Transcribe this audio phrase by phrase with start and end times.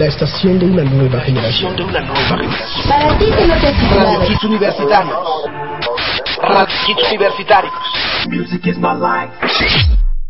[0.00, 1.76] La estación de una nueva generación.
[1.76, 2.88] de una nueva generación.
[2.88, 4.18] Para ti que no te has titulado.
[4.18, 5.18] Radio Hits Universitarios.
[6.40, 7.72] Radio Hits Universitarios.
[8.26, 9.99] Music is my life.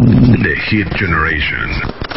[0.00, 2.09] The Hit Generation.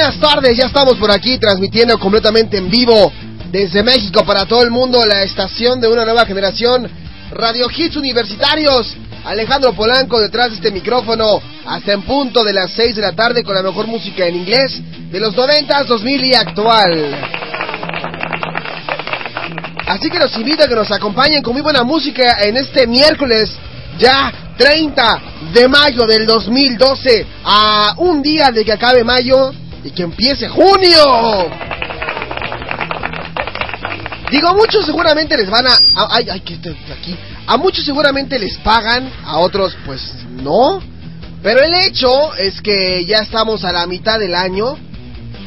[0.02, 3.12] buenas tardes, ya estamos por aquí transmitiendo completamente en vivo
[3.52, 6.90] desde México para todo el mundo la estación de una nueva generación,
[7.30, 8.96] Radio Hits Universitarios.
[9.24, 13.44] Alejandro Polanco detrás de este micrófono hasta en punto de las 6 de la tarde
[13.44, 14.80] con la mejor música en inglés
[15.12, 17.16] de los 90, 2000 y actual.
[19.86, 23.56] Así que los invito a que nos acompañen con muy buena música en este miércoles
[24.00, 25.22] ya 30
[25.54, 29.52] de mayo del 2012 a un día de que acabe mayo
[29.84, 31.50] y que empiece junio.
[34.30, 35.76] Digo, a muchos seguramente les van a...
[36.10, 37.16] ay, ay, que aquí.
[37.46, 40.00] A muchos seguramente les pagan, a otros pues
[40.30, 40.82] no.
[41.42, 44.76] Pero el hecho es que ya estamos a la mitad del año.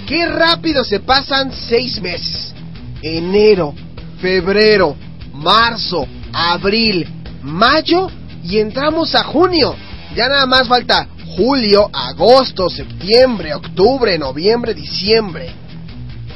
[0.06, 2.54] Qué rápido se pasan seis meses.
[3.02, 3.74] Enero,
[4.22, 4.96] febrero,
[5.34, 7.08] marzo, abril,
[7.42, 8.12] mayo
[8.44, 9.76] y entramos a junio.
[10.16, 15.54] Ya nada más falta julio, agosto, septiembre, octubre, noviembre, diciembre.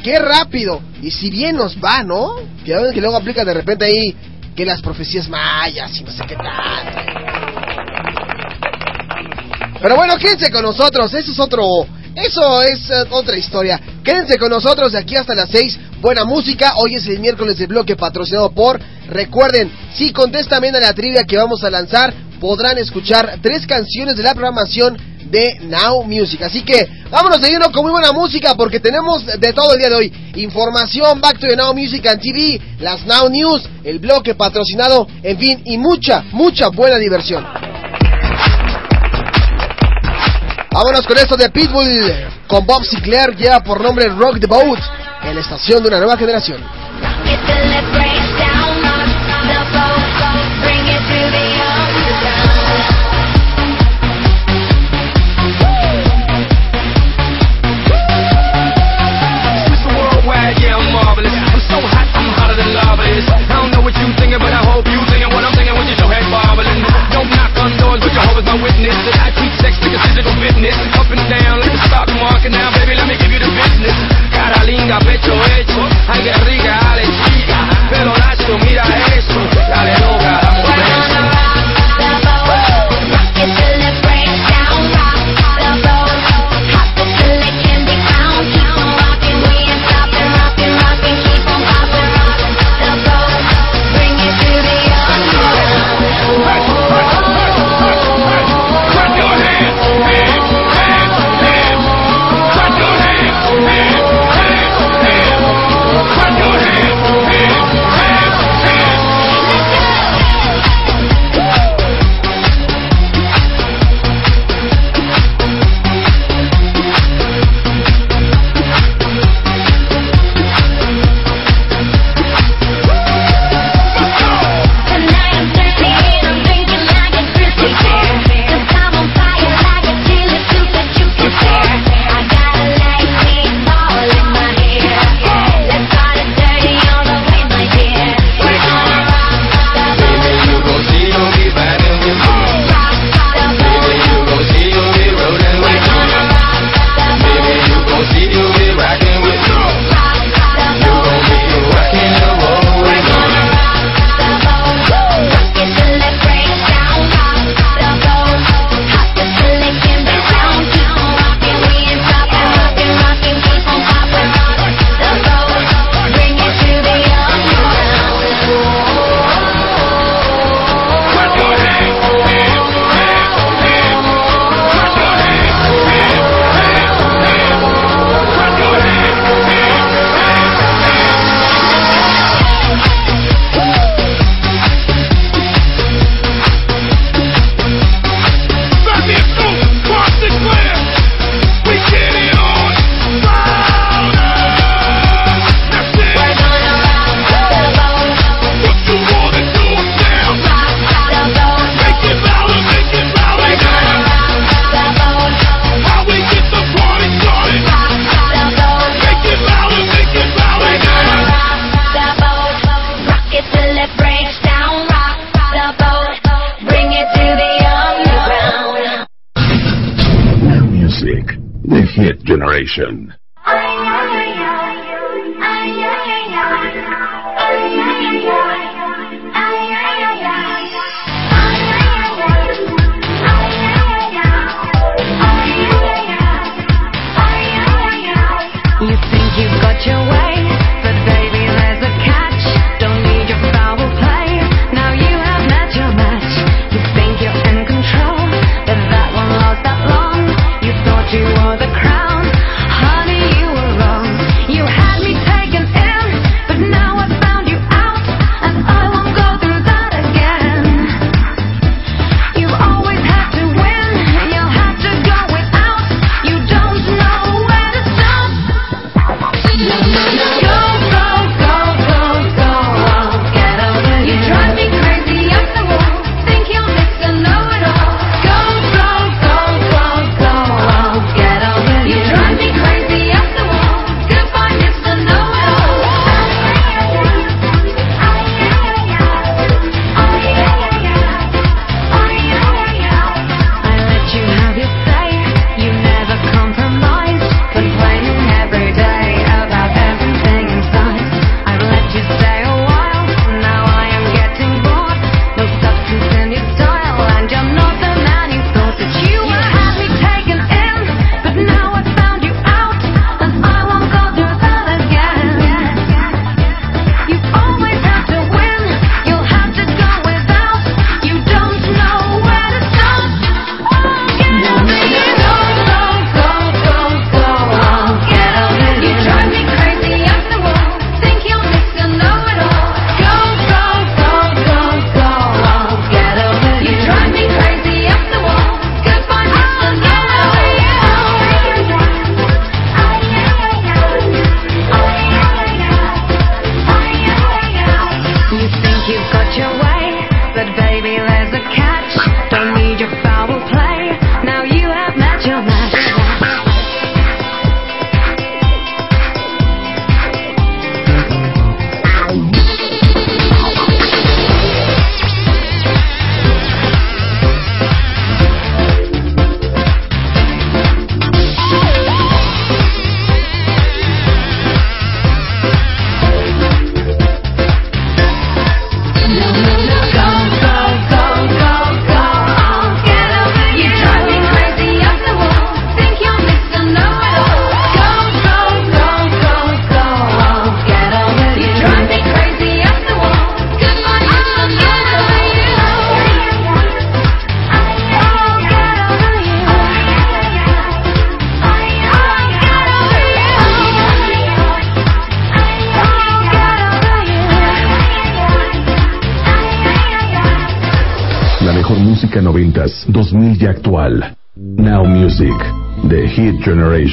[0.04, 0.82] ¡Qué rápido!
[1.02, 2.36] Y si bien nos va, ¿no?
[2.64, 4.16] Que, que luego aplica de repente ahí
[4.56, 7.00] que las profecías mayas y no sé qué tanto.
[9.82, 11.66] Pero bueno, quédense con nosotros, eso es otro...
[12.16, 13.80] Eso es eh, otra historia.
[14.04, 15.80] Quédense con nosotros de aquí hasta las 6.
[16.02, 16.74] Buena música.
[16.76, 18.80] Hoy es el miércoles de bloque patrocinado por.
[19.10, 24.16] Recuerden, si contestan bien a la trivia que vamos a lanzar, podrán escuchar tres canciones
[24.16, 24.98] de la programación
[25.32, 26.42] de Now Music.
[26.44, 29.90] Así que vámonos de lleno con muy buena música porque tenemos de todo el día
[29.90, 30.14] de hoy.
[30.36, 35.38] Información, Back to the Now Music and TV, las Now News, el bloque patrocinado, en
[35.38, 37.46] fin, y mucha, mucha buena diversión.
[40.72, 42.14] Vámonos con esto de Pitbull
[42.48, 44.80] con Bob Sinclair, lleva por nombre Rock the Boat
[45.24, 46.64] en la estación de una nueva generación.
[62.80, 64.59] I don't know what you thinking, but I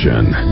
[0.07, 0.46] Generation.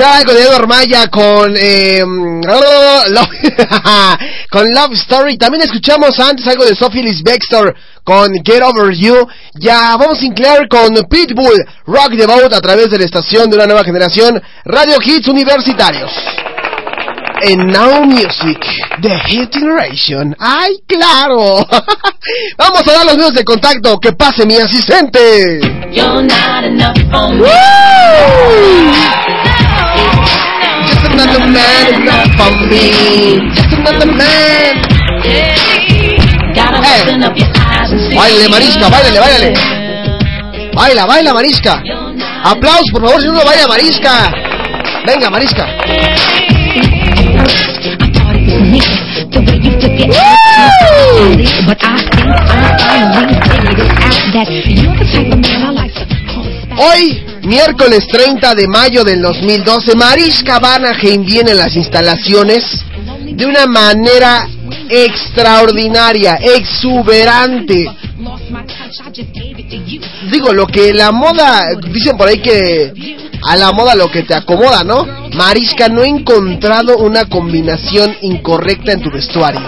[0.00, 1.54] Escuchar algo de Edward Maya con.
[1.56, 2.02] Eh,
[3.10, 4.18] Love-
[4.50, 5.36] con Love Story.
[5.36, 9.26] También escuchamos antes algo de Sophie Bextor con Get Over You.
[9.54, 13.56] Ya vamos a Sinclair con Pitbull, Rock the Boat a través de la estación de
[13.56, 16.10] una nueva generación, Radio Hits Universitarios.
[17.42, 18.58] En Now Music,
[19.00, 20.36] The Hit Generation.
[20.38, 21.66] ¡Ay, claro!
[22.58, 23.98] Vamos a dar los medios de contacto.
[23.98, 25.58] ¡Que pase mi asistente!
[25.90, 26.98] You're not enough
[31.20, 33.36] another man enough for me.
[33.52, 34.72] Just another man.
[37.90, 38.16] See.
[38.16, 39.54] Báilale, Marisca, báilale, báilale.
[40.72, 41.82] Baila, baila, Marisca.
[42.44, 44.32] Aplausos, por favor, si uno baila, Marisca.
[45.06, 45.66] Venga, Marisca.
[56.12, 56.19] I
[56.78, 62.64] Hoy, miércoles 30 de mayo del 2012, Mariska Vanaheim viene a las instalaciones
[63.32, 64.48] de una manera
[64.88, 67.86] extraordinaria, exuberante.
[70.30, 72.92] Digo, lo que la moda, dicen por ahí que
[73.42, 75.06] a la moda lo que te acomoda, ¿no?
[75.34, 79.60] Mariska no he encontrado una combinación incorrecta en tu vestuario.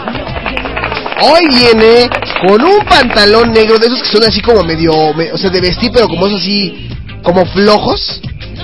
[1.25, 2.09] Hoy viene
[2.47, 5.61] con un pantalón negro, de esos que son así como medio, me- o sea, de
[5.61, 6.89] vestir, pero como esos así,
[7.23, 8.21] como flojos.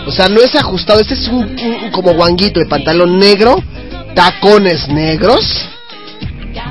[0.07, 3.63] O sea, no es ajustado, este es un, un- como guanguito de pantalón negro,
[4.15, 5.69] tacones negros,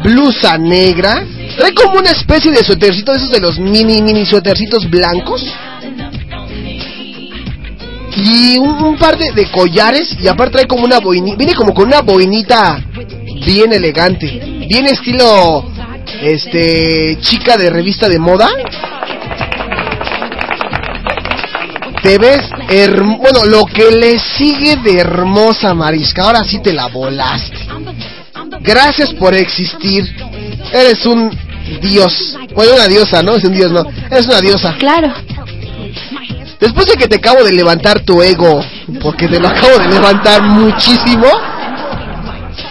[0.04, 1.26] blusa negra.
[1.58, 5.44] Trae como una especie de suétercito de esos de los mini, mini suétercitos blancos.
[8.20, 12.02] Y un, par de, collares y aparte trae como una boinita, viene como con una
[12.02, 12.84] boinita
[13.46, 14.26] bien elegante,
[14.68, 15.64] bien estilo
[16.22, 18.50] este chica de revista de moda.
[22.02, 26.88] Te ves herm- bueno, lo que le sigue de hermosa Marisca, ahora sí te la
[26.88, 27.58] volaste.
[28.62, 30.04] Gracias por existir.
[30.74, 31.30] Eres un
[31.82, 32.38] dios.
[32.56, 33.36] Bueno, una diosa, ¿no?
[33.36, 33.86] Es un dios, no.
[34.10, 34.76] Eres una diosa.
[34.80, 35.14] Claro.
[36.60, 38.62] Después de que te acabo de levantar tu ego,
[39.02, 41.28] porque te lo acabo de levantar muchísimo,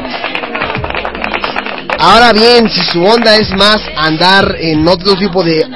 [1.99, 5.63] Ahora bien, si su onda es más andar en otro tipo de...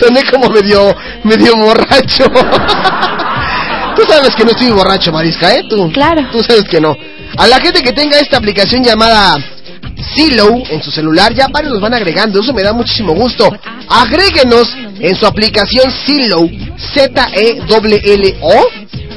[0.00, 2.24] Soné como medio, medio borracho.
[3.96, 5.62] Tú sabes que no estoy borracho, Marisca, ¿eh?
[5.68, 6.28] Tú, Claro.
[6.32, 6.96] Tú sabes que no.
[7.36, 9.34] A la gente que tenga esta aplicación llamada
[10.14, 13.48] Zillow en su celular, ya varios los van agregando, eso me da muchísimo gusto.
[13.88, 16.50] Agréguenos en su aplicación Zillow,
[16.94, 18.66] Z-E-L-L-O,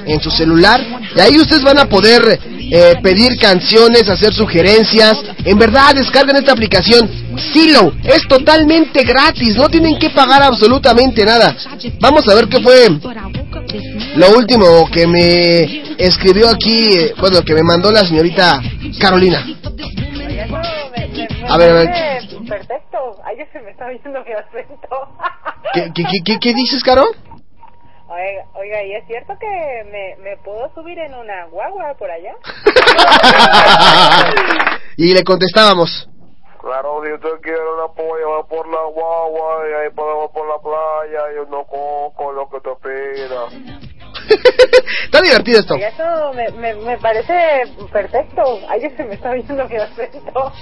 [0.06, 0.82] en su celular,
[1.16, 2.39] y ahí ustedes van a poder
[2.72, 5.22] eh, pedir canciones, hacer sugerencias.
[5.46, 7.10] En verdad, descarguen esta aplicación
[7.52, 11.56] Zillow, es totalmente gratis, no tienen que pagar absolutamente nada.
[12.00, 12.89] Vamos a ver qué fue
[14.16, 18.62] lo último que me escribió aquí, eh, bueno, que me mandó la señorita
[19.00, 19.46] Carolina.
[21.48, 21.89] A ver, a ver.
[22.48, 22.98] Perfecto.
[23.26, 24.88] Ay, ya se me está viendo mi acento.
[25.74, 27.06] ¿Qué, qué, qué, qué, qué dices, Caro?
[28.13, 32.36] Oiga, oiga, ¿y es cierto que me, me puedo subir en una guagua por allá?
[34.97, 36.08] y le contestábamos.
[36.62, 40.60] Claro, si usted quiere una polla, va por la guagua y ahí podemos por la
[40.60, 43.47] playa y uno coco, lo que te pida.
[45.05, 45.75] Está divertido esto.
[45.75, 48.59] Oiga, eso me, me, me parece perfecto.
[48.69, 50.53] Ay, ya se me está viendo mi acento.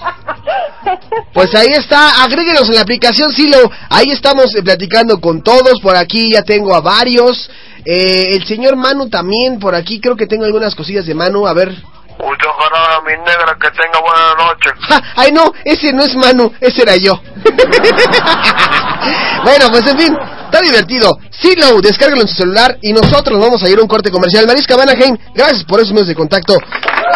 [1.33, 3.57] Pues ahí está, agréguenos en la aplicación Silo.
[3.89, 5.79] Ahí estamos eh, platicando con todos.
[5.81, 7.49] Por aquí ya tengo a varios.
[7.85, 11.47] Eh, el señor Manu también, por aquí creo que tengo algunas cosillas de Manu.
[11.47, 11.69] A ver.
[11.69, 14.69] Mucho jarabe, mi negra, que tenga buena noche.
[14.81, 15.01] ¡Ja!
[15.15, 17.19] Ay, no, ese no es Manu, ese era yo.
[19.43, 20.15] bueno, pues en fin,
[20.51, 21.17] está divertido.
[21.31, 24.45] Silo, descárgalo en su celular y nosotros vamos a ir a un corte comercial.
[24.45, 26.57] Marisca Vanaheim, gracias por esos medios de contacto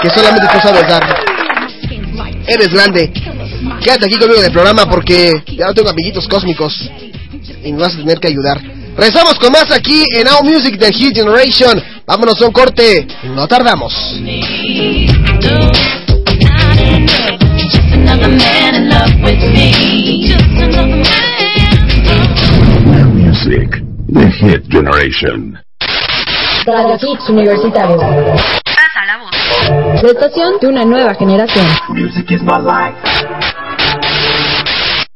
[0.02, 1.04] que solamente tú sabes dar.
[2.48, 3.12] Eres grande.
[3.84, 6.90] Quédate aquí conmigo en el programa porque ya no tengo amiguitos cósmicos
[7.64, 8.62] y me vas a tener que ayudar.
[8.96, 11.84] Regresamos con más aquí en Now Music de Hit Generation.
[12.08, 13.94] Vámonos a un corte, no tardamos.
[20.66, 21.45] Another.
[23.46, 23.70] Music,
[24.08, 25.60] the Hit Generation.
[26.66, 28.02] Radio Hits Universitarios.
[28.02, 30.02] Pasa la voz.
[30.02, 31.68] La estación de una nueva generación.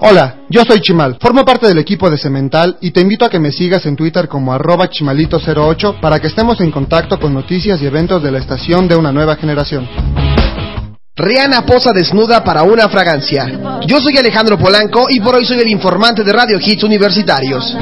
[0.00, 3.40] Hola, yo soy Chimal, formo parte del equipo de Cemental y te invito a que
[3.40, 7.86] me sigas en Twitter como arroba chimalito08 para que estemos en contacto con noticias y
[7.86, 9.88] eventos de la estación de una nueva generación.
[11.16, 13.80] Rihanna posa desnuda para una fragancia.
[13.88, 17.76] Yo soy Alejandro Polanco y por hoy soy el informante de Radio Hits Universitarios.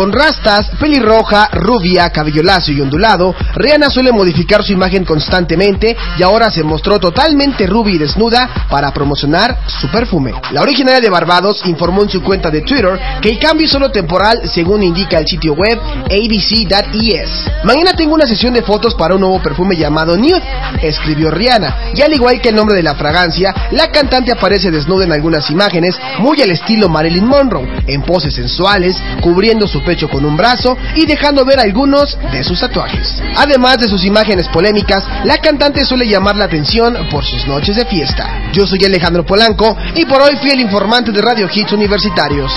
[0.00, 6.22] Con rastas, pelirroja, rubia, cabello lacio y ondulado, Rihanna suele modificar su imagen constantemente y
[6.22, 10.32] ahora se mostró totalmente rubia y desnuda para promocionar su perfume.
[10.52, 13.90] La originaria de Barbados informó en su cuenta de Twitter que el cambio es solo
[13.90, 17.30] temporal según indica el sitio web abc.es.
[17.64, 20.42] Mañana tengo una sesión de fotos para un nuevo perfume llamado Nude,
[20.80, 25.04] escribió Rihanna, y al igual que el nombre de la fragancia, la cantante aparece desnuda
[25.04, 30.24] en algunas imágenes muy al estilo Marilyn Monroe, en poses sensuales, cubriendo su pecho con
[30.24, 33.20] un brazo y dejando ver algunos de sus tatuajes.
[33.36, 37.84] Además de sus imágenes polémicas, la cantante suele llamar la atención por sus noches de
[37.86, 38.52] fiesta.
[38.52, 42.52] Yo soy Alejandro Polanco y por hoy fui el informante de Radio Hits Universitarios.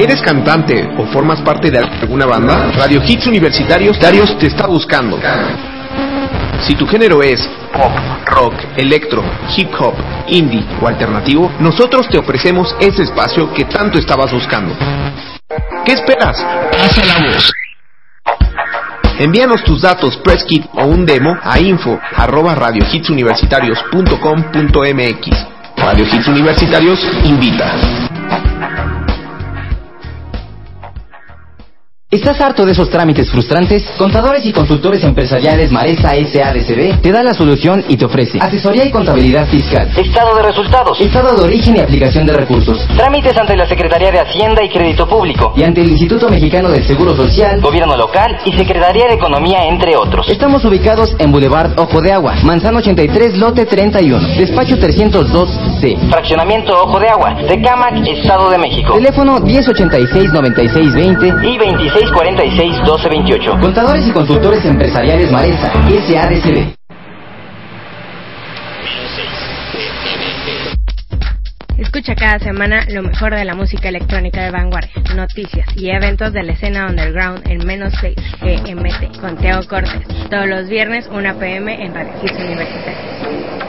[0.00, 2.72] ¿Eres cantante o formas parte de alguna banda?
[2.72, 3.96] Radio Hits Universitarios
[4.40, 5.20] te está buscando.
[6.66, 7.40] Si tu género es
[7.72, 7.92] pop,
[8.26, 9.22] rock, electro,
[9.56, 9.94] hip hop,
[10.26, 14.74] indie o alternativo, nosotros te ofrecemos ese espacio que tanto estabas buscando.
[15.84, 16.36] ¿Qué esperas?
[16.70, 17.52] Pasa la voz.
[19.18, 22.00] Envíanos tus datos, press kit o un demo a info.
[25.76, 28.11] Radio Hits Universitarios invita.
[32.12, 33.82] ¿Estás harto de esos trámites frustrantes?
[33.96, 38.90] Contadores y consultores empresariales Maresa SADCB te da la solución y te ofrece asesoría y
[38.90, 43.66] contabilidad fiscal, estado de resultados, estado de origen y aplicación de recursos, trámites ante la
[43.66, 45.54] Secretaría de Hacienda y Crédito Público.
[45.56, 49.96] Y ante el Instituto Mexicano del Seguro Social, Gobierno Local y Secretaría de Economía, entre
[49.96, 50.28] otros.
[50.28, 57.00] Estamos ubicados en Boulevard Ojo de Agua, Manzano 83, Lote 31, despacho 302C, fraccionamiento Ojo
[57.00, 58.96] de Agua, Tecámac, Estado de México.
[58.96, 63.58] Teléfono 1086-9620 y 26 46 12 28.
[63.60, 66.74] Contadores y consultores empresariales Maresa, SADCB.
[71.78, 76.42] Escucha cada semana lo mejor de la música electrónica de vanguardia, noticias y eventos de
[76.42, 80.06] la escena underground en menos 6 GMT con Teo Cortes.
[80.30, 83.61] Todos los viernes 1 pm en Radio Hits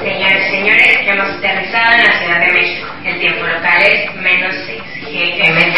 [0.00, 2.88] Señores y señores, hemos aterrizado en la Ciudad de México.
[3.04, 5.76] El tiempo local es menos 6 GMT.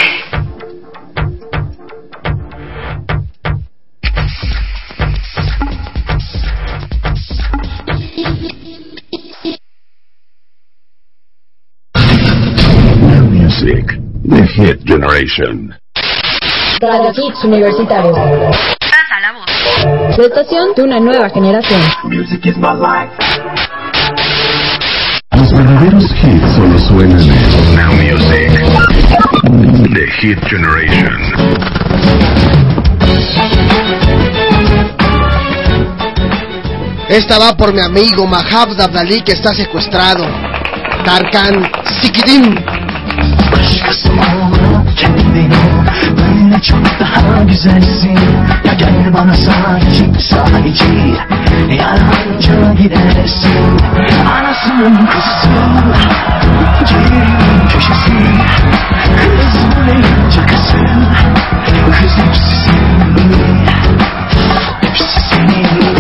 [13.01, 15.75] New music, the hit generation.
[16.81, 18.17] Radio Hits Universitarios.
[18.79, 19.47] Pasa la voz.
[20.17, 21.81] La estación de una nueva generación.
[25.43, 28.49] Los verdaderos hits solo suenan en Now Music,
[29.93, 31.11] the hit generation.
[37.09, 40.25] Esta va por mi amigo Mahab Dabdali que está secuestrado.
[41.05, 41.69] Tarkan
[42.01, 42.55] Sikidim.
[46.53, 48.19] Böyle çok daha güzelsin.
[48.65, 50.85] Ya gel bana sadece sadece
[51.79, 53.81] Yalancı gidersin.
[54.39, 55.49] Anasının kızı.
[56.87, 58.13] Ciğerimin köşesi.
[59.17, 60.79] Kızın en cakası
[62.01, 63.67] Kız hepsi senin
[64.81, 65.92] Hepsi senin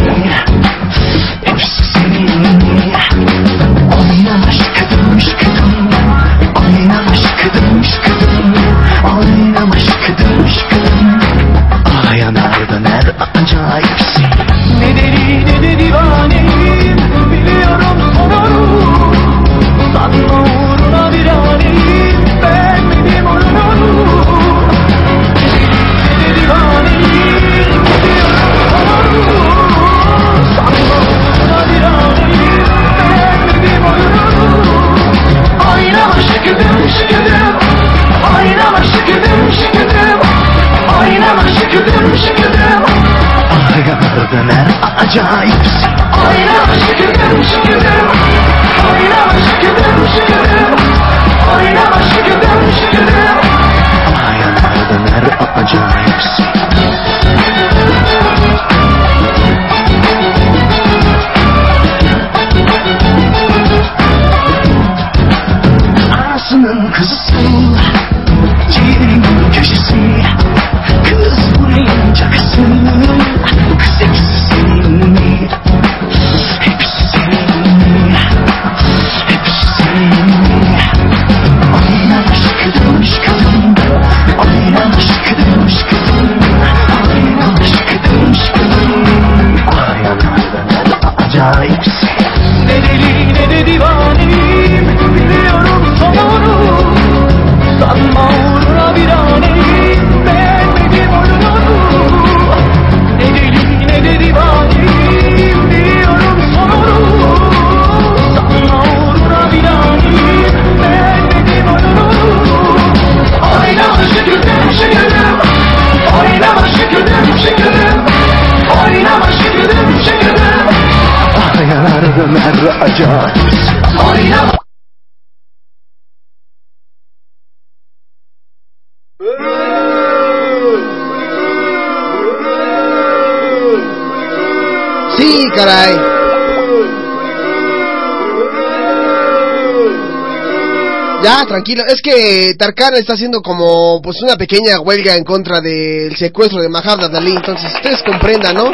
[141.43, 141.83] Ah, tranquilo.
[141.89, 146.69] Es que Tarkan está haciendo como pues una pequeña huelga en contra del secuestro de
[146.69, 147.33] Mahabda Dalí.
[147.33, 148.71] Entonces, ustedes comprendan, ¿no?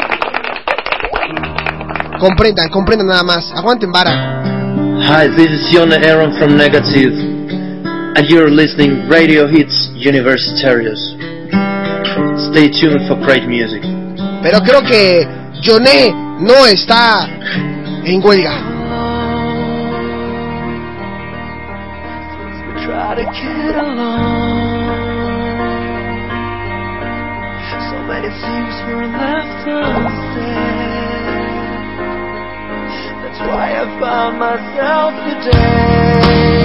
[2.19, 3.51] Comprendan, comprendan nada más.
[3.55, 4.43] Aguanten vara.
[5.01, 7.11] Hi, this is Yone Aaron from Negative,
[8.15, 10.99] and you're listening Radio Hits Universitarios.
[12.51, 13.81] Stay tuned for great music.
[14.43, 15.27] Pero creo que
[15.61, 17.27] Yone no está
[18.03, 18.68] en huelga.
[33.79, 36.58] I found myself today.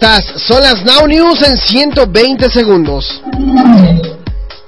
[0.00, 3.20] Son las Now News en 120 segundos.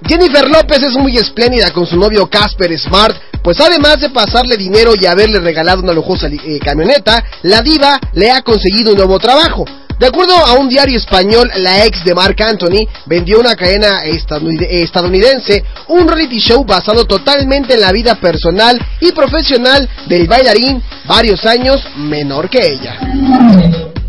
[0.07, 4.93] Jennifer López es muy espléndida con su novio Casper Smart, pues además de pasarle dinero
[4.95, 9.65] y haberle regalado una lujosa eh, camioneta, la diva le ha conseguido un nuevo trabajo.
[9.99, 15.65] De acuerdo a un diario español, la ex de Mark Anthony vendió una cadena estadounidense
[15.89, 21.81] un reality show basado totalmente en la vida personal y profesional del bailarín varios años
[21.97, 24.02] menor que ella.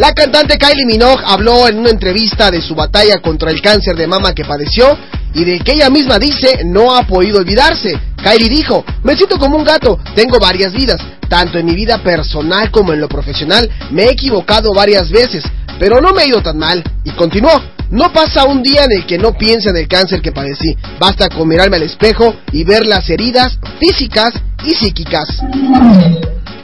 [0.00, 4.06] La cantante Kylie Minogue habló en una entrevista de su batalla contra el cáncer de
[4.06, 4.96] mama que padeció
[5.34, 8.00] y de que ella misma dice no ha podido olvidarse.
[8.16, 12.70] Kylie dijo, me siento como un gato, tengo varias vidas, tanto en mi vida personal
[12.70, 15.44] como en lo profesional, me he equivocado varias veces,
[15.78, 16.82] pero no me he ido tan mal.
[17.04, 17.52] Y continuó,
[17.90, 21.28] no pasa un día en el que no piense en el cáncer que padecí, basta
[21.28, 24.32] con mirarme al espejo y ver las heridas físicas
[24.64, 25.28] y psíquicas.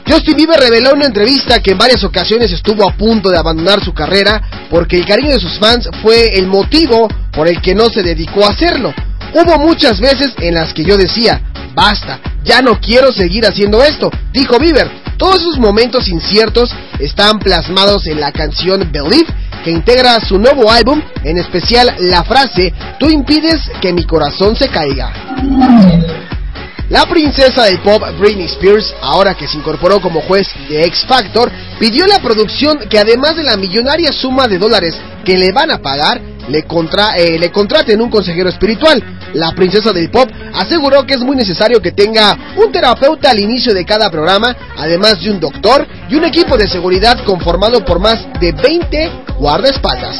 [0.09, 3.83] Justin Bieber reveló en una entrevista que en varias ocasiones estuvo a punto de abandonar
[3.83, 7.89] su carrera porque el cariño de sus fans fue el motivo por el que no
[7.89, 8.93] se dedicó a hacerlo.
[9.33, 11.41] Hubo muchas veces en las que yo decía,
[11.75, 14.89] basta, ya no quiero seguir haciendo esto, dijo Bieber.
[15.17, 19.27] Todos esos momentos inciertos están plasmados en la canción Believe
[19.63, 24.69] que integra su nuevo álbum, en especial la frase, tú impides que mi corazón se
[24.69, 25.11] caiga.
[26.89, 31.51] La princesa del pop Britney Spears, ahora que se incorporó como juez de X Factor,
[31.79, 35.69] pidió a la producción que además de la millonaria suma de dólares que le van
[35.69, 39.03] a pagar, le, contra, eh, le contraten un consejero espiritual.
[39.33, 43.73] La princesa del pop aseguró que es muy necesario que tenga un terapeuta al inicio
[43.73, 48.25] de cada programa, además de un doctor y un equipo de seguridad conformado por más
[48.39, 50.17] de 20 guardaespaldas.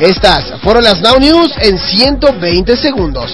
[0.00, 3.32] Estas fueron las Now News en 120 segundos.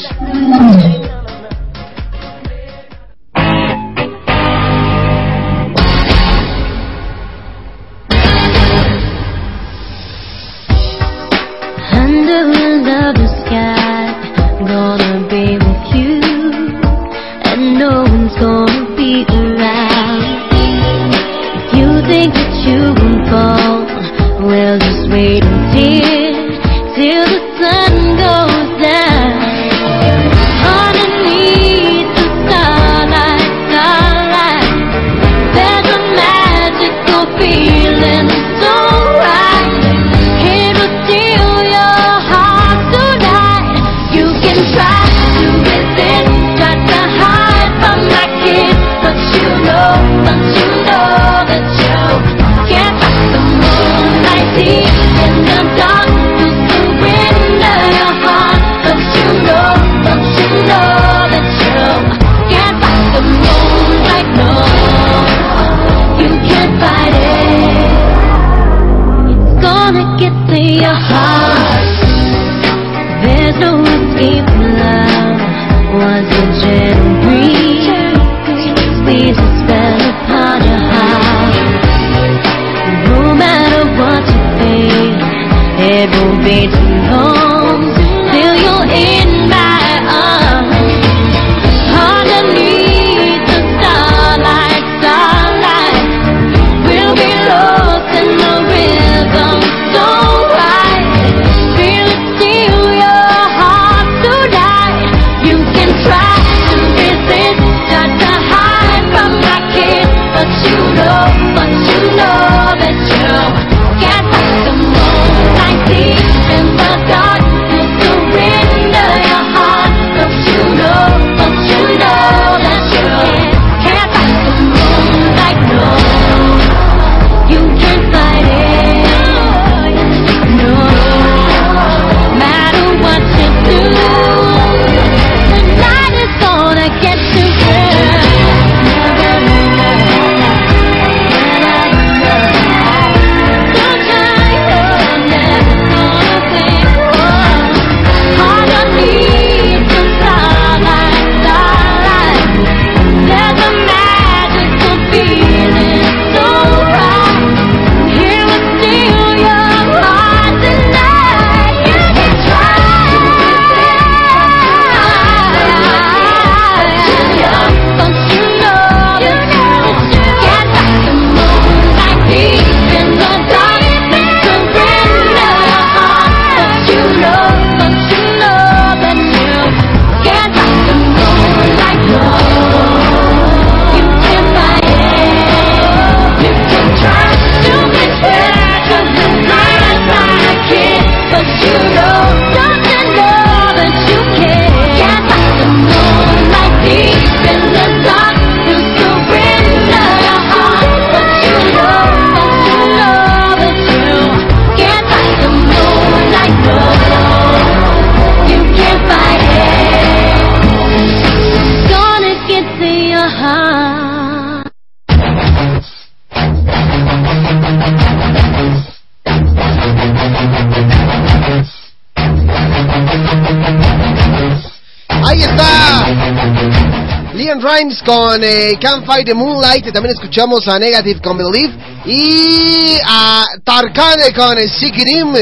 [227.72, 229.92] Rhymes con eh, Can't Fight the Moonlight.
[229.92, 231.72] También escuchamos a Negative con Believe.
[232.04, 235.34] Y a Tarkane con Sikirim.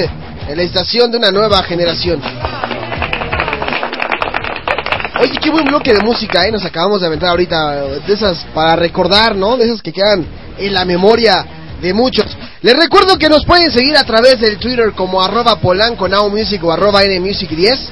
[0.49, 2.20] En la estación de una nueva generación.
[5.20, 6.53] Oye, qué buen bloque de música, ¿eh?
[6.53, 7.85] Nos acabamos de aventar ahorita.
[8.07, 9.57] De esas para recordar, ¿no?
[9.57, 10.24] De esas que quedan
[10.59, 11.45] en la memoria
[11.81, 12.26] de muchos.
[12.62, 16.62] Les recuerdo que nos pueden seguir a través del Twitter como arroba polanco now music
[16.62, 17.89] o arroba nmusic 10.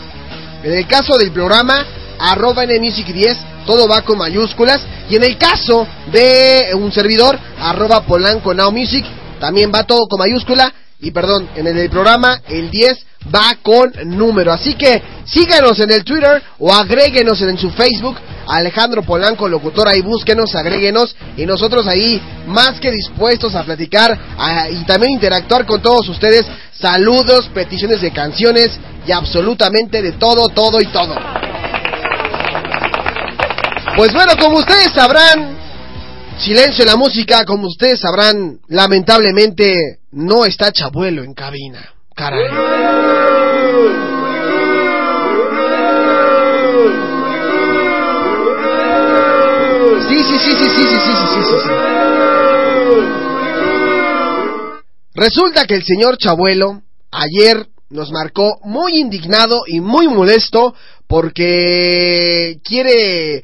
[0.65, 1.85] En el caso del programa,
[2.21, 4.81] arroba nmusic 10, todo va con mayúsculas.
[5.11, 8.73] Y en el caso de un servidor, arroba polanco now
[9.39, 10.73] también va todo con mayúscula.
[11.01, 14.53] Y perdón, en el programa, el 10 va con número.
[14.53, 18.17] Así que síganos en el Twitter o agréguenos en su Facebook.
[18.47, 24.19] Alejandro Polanco, locutor, ahí búsquenos, agréguenos y nosotros ahí más que dispuestos a platicar
[24.71, 26.47] y también interactuar con todos ustedes.
[26.73, 28.71] Saludos, peticiones de canciones
[29.07, 31.48] y absolutamente de todo, todo y todo.
[33.99, 35.59] Pues bueno, como ustedes sabrán,
[36.39, 41.85] silencio en la música, como ustedes sabrán, lamentablemente no está Chabuelo en cabina.
[42.15, 42.49] Caray.
[50.09, 51.69] Sí, sí, sí, sí, sí, sí, sí, sí, sí, sí.
[55.13, 60.77] Resulta que el señor Chabuelo ayer nos marcó muy indignado y muy molesto
[61.09, 63.43] porque quiere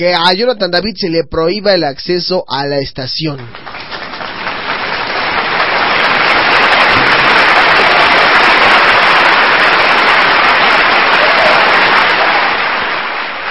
[0.00, 3.36] que a Jonathan David se le prohíba el acceso a la estación.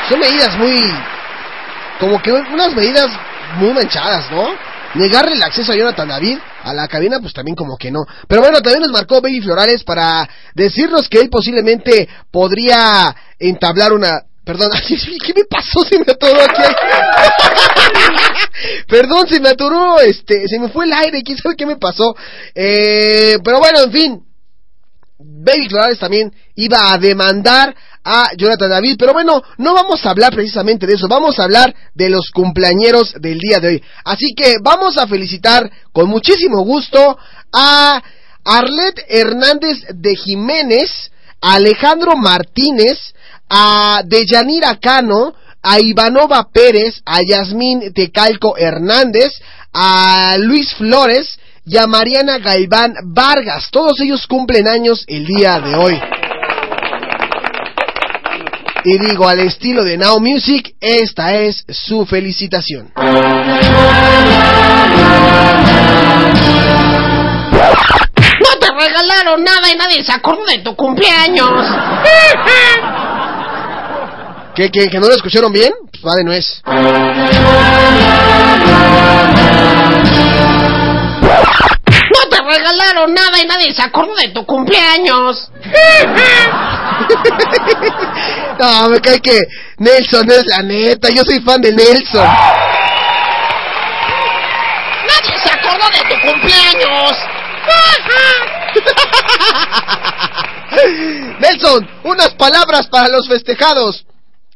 [0.10, 0.92] Son medidas muy...
[2.00, 3.10] como que unas medidas
[3.60, 4.48] muy manchadas, ¿no?
[4.96, 8.08] Negarle el acceso a Jonathan David a la cabina, pues también como que no.
[8.28, 14.24] Pero bueno, también nos marcó Baby Florales para decirnos que él posiblemente podría entablar una...
[14.50, 15.86] Perdón, ¿qué me pasó?
[15.88, 16.64] Se me atoró aquí.
[18.88, 22.16] Perdón, se me atoró, este, se me fue el aire, quién sabe qué me pasó.
[22.56, 24.24] Eh, pero bueno, en fin,
[25.20, 30.34] Baby Florales también iba a demandar a Jonathan David, pero bueno, no vamos a hablar
[30.34, 33.84] precisamente de eso, vamos a hablar de los cumpleañeros del día de hoy.
[34.04, 37.20] Así que vamos a felicitar con muchísimo gusto
[37.54, 38.02] a
[38.44, 43.14] Arlet Hernández de Jiménez, Alejandro Martínez,
[43.50, 49.32] a Deyanira Cano, a Ivanova Pérez, a Yasmín Tecalco Hernández,
[49.74, 53.70] a Luis Flores y a Mariana Galván Vargas.
[53.72, 56.02] Todos ellos cumplen años el día de hoy.
[58.86, 62.94] Y digo, al estilo de Now Music, esta es su felicitación.
[62.96, 63.12] No
[68.60, 71.52] te regalaron nada y nadie se acordó de tu cumpleaños.
[74.60, 75.72] ¿Qué, qué, que no lo escucharon bien?
[75.90, 76.62] Pues vale, no es.
[76.66, 76.74] No
[82.30, 85.50] te regalaron nada y nadie se acordó de tu cumpleaños.
[88.60, 89.40] No, me cae que
[89.78, 91.08] Nelson es la neta.
[91.16, 92.28] Yo soy fan de Nelson.
[95.08, 97.14] Nadie se acordó de tu cumpleaños.
[101.40, 104.04] Nelson, unas palabras para los festejados.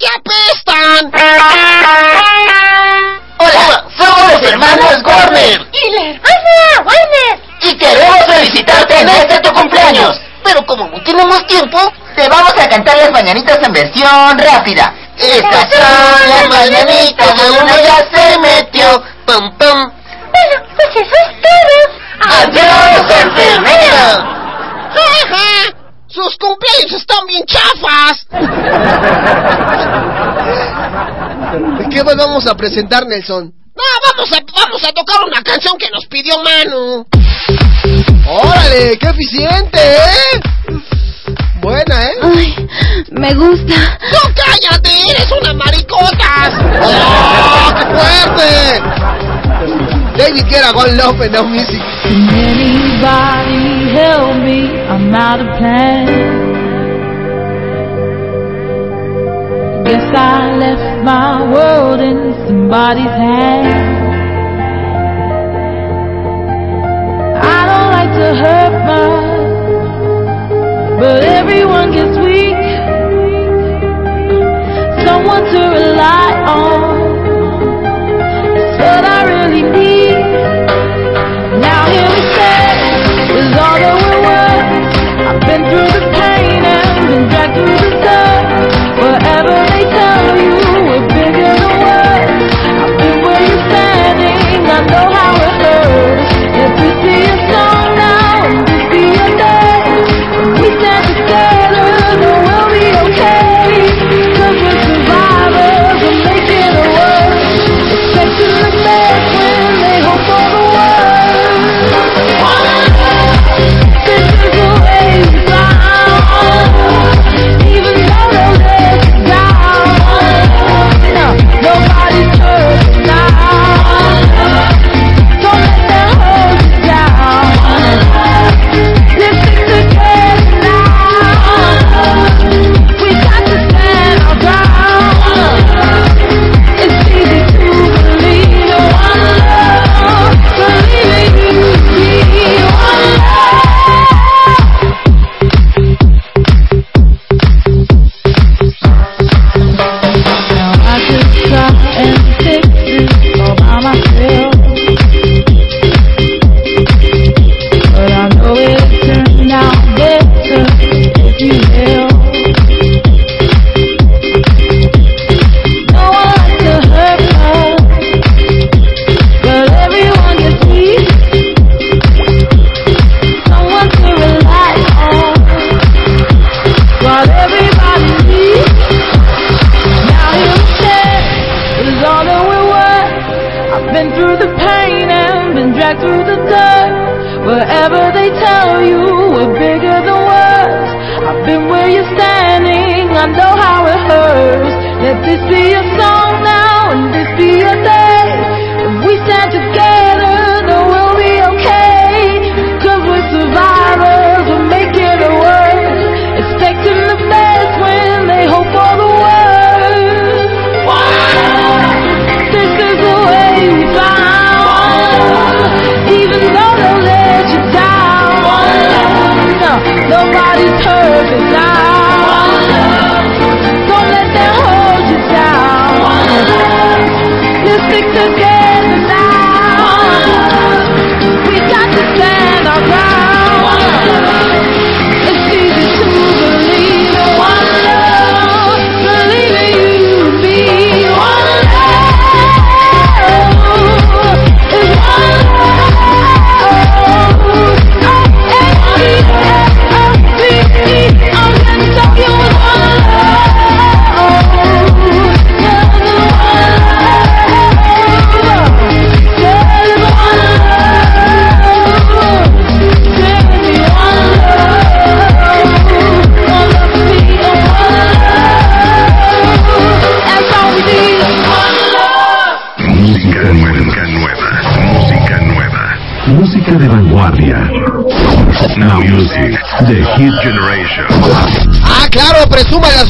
[0.03, 1.11] ¡Que apestan!
[3.37, 5.65] Hola, somos los hermanos Warner.
[5.71, 6.21] ¡Hiller!
[6.21, 7.39] ¡Hola, Warner!
[7.61, 10.19] Y queremos felicitarte en este tu cumpleaños.
[10.43, 11.79] Pero como no tenemos tiempo,
[12.17, 14.93] te vamos a cantar las mañanitas en versión rápida.
[15.17, 19.01] Estas son las mañanitas de uno ya se metió.
[19.25, 19.89] Pum pum.
[20.33, 21.77] Bueno, pues eso es todo.
[22.41, 24.05] ¡Adiós, enfermero!
[24.95, 25.73] ¡Jaja!
[26.07, 28.22] ¡Sus cumpleaños están bien chafas!
[32.13, 33.51] ¿Qué más vamos a presentar, Nelson?
[33.75, 37.07] No, vamos a, vamos a tocar una canción que nos pidió Manu.
[38.27, 38.99] ¡Órale!
[38.99, 40.39] ¡Qué eficiente, eh!
[41.59, 42.13] Buena, ¿eh?
[42.21, 42.67] Ay,
[43.09, 43.97] me gusta.
[44.11, 44.91] ¡No, cállate!
[45.09, 46.51] ¡Eres una maricota!
[46.83, 48.83] ¡Oh, qué fuerte!
[50.15, 51.81] David Guerra, One Love and Now Music.
[52.05, 54.69] Anybody help me?
[54.87, 56.05] I'm out of plan.
[59.83, 64.03] Guess I left my world in somebody's hands.
[67.43, 69.39] I don't like to hurt much,
[71.01, 72.63] but everyone gets weak.
[75.05, 76.82] Someone to rely on.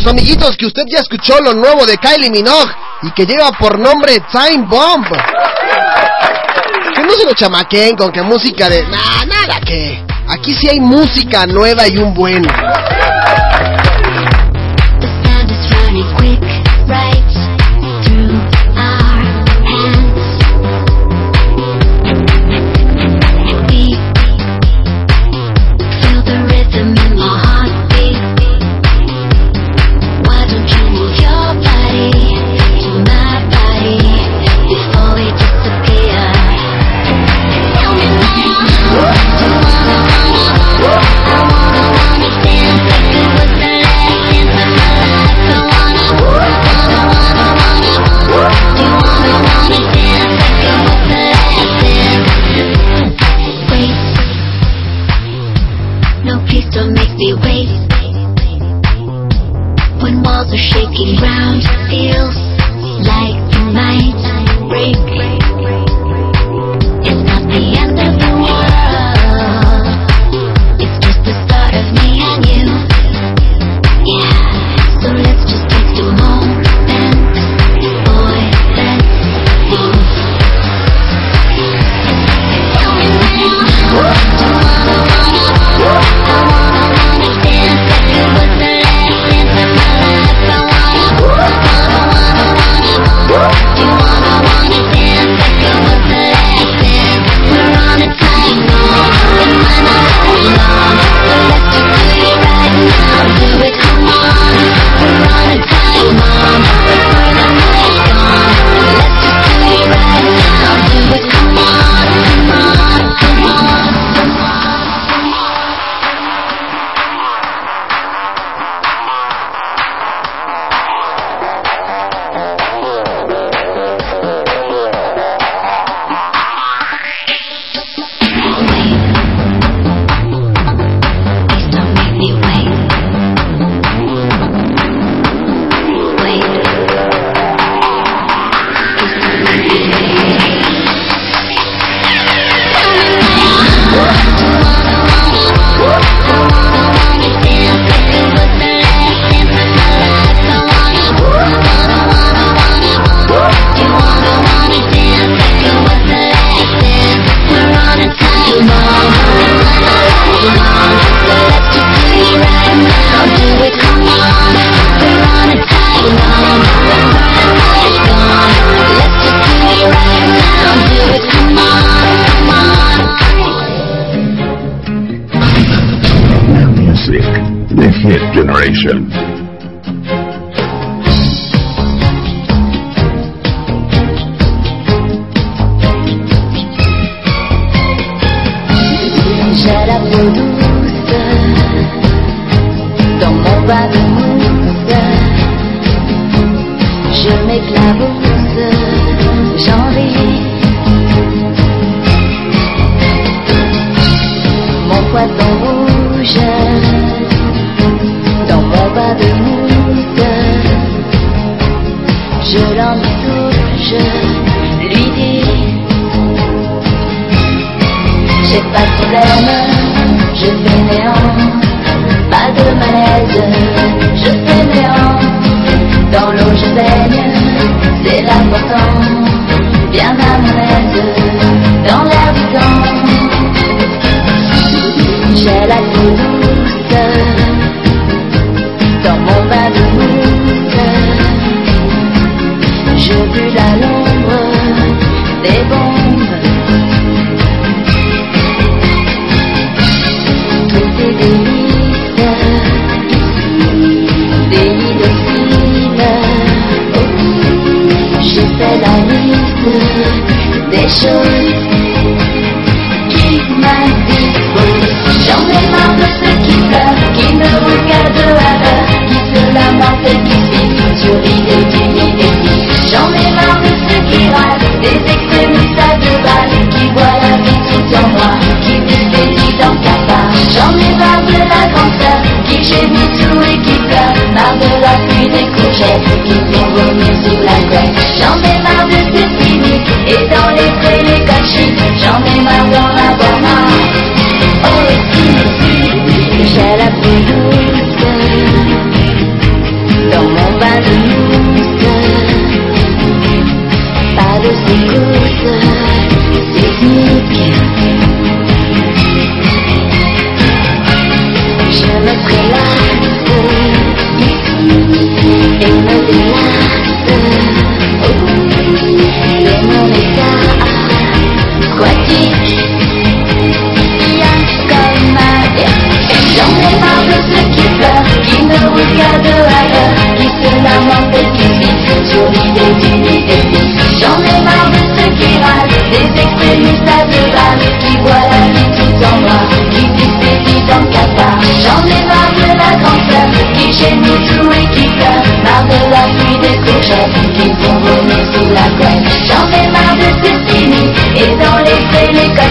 [0.07, 2.71] amiguitos que usted ya escuchó lo nuevo de Kylie Minogue
[3.03, 5.07] y que lleva por nombre Time Bomb.
[6.95, 8.83] Que no se lo chamaquen con que música de...
[8.83, 10.03] Nah, nada que...
[10.27, 12.47] Aquí sí hay música nueva y un buen.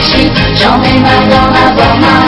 [0.03, 2.22] 心，小妹妈，我妈，我妈。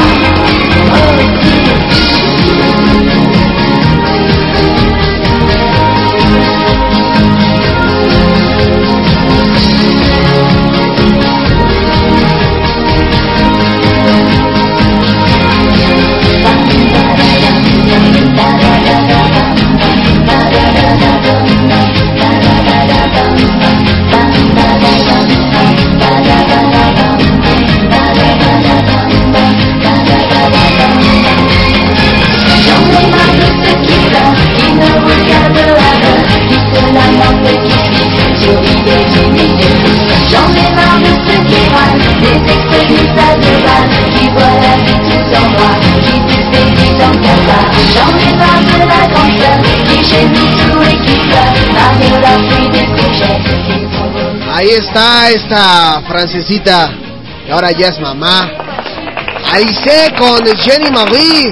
[54.94, 56.88] Está esta francesita,
[57.44, 58.48] que ahora ya es mamá.
[59.52, 61.50] Alice con Jenny Marie.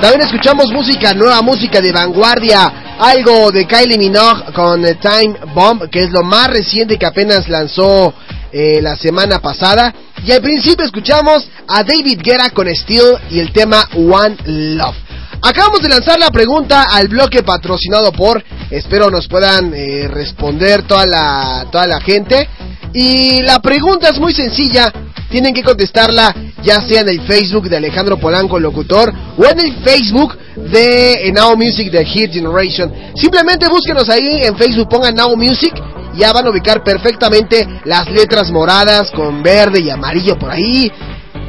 [0.00, 2.96] También escuchamos música nueva, música de vanguardia.
[2.98, 8.14] Algo de Kylie Minogue con Time Bomb, que es lo más reciente que apenas lanzó
[8.52, 9.94] eh, la semana pasada.
[10.24, 15.07] Y al principio escuchamos a David Guerra con Steel y el tema One Love.
[15.40, 21.06] Acabamos de lanzar la pregunta al bloque patrocinado por, espero nos puedan eh, responder toda
[21.06, 22.48] la, toda la gente.
[22.92, 24.92] Y la pregunta es muy sencilla,
[25.30, 29.76] tienen que contestarla ya sea en el Facebook de Alejandro Polanco Locutor o en el
[29.84, 32.92] Facebook de eh, Now Music de Hit Generation.
[33.14, 35.72] Simplemente búsquenos ahí en Facebook, pongan Now Music,
[36.16, 40.90] ya van a ubicar perfectamente las letras moradas con verde y amarillo por ahí.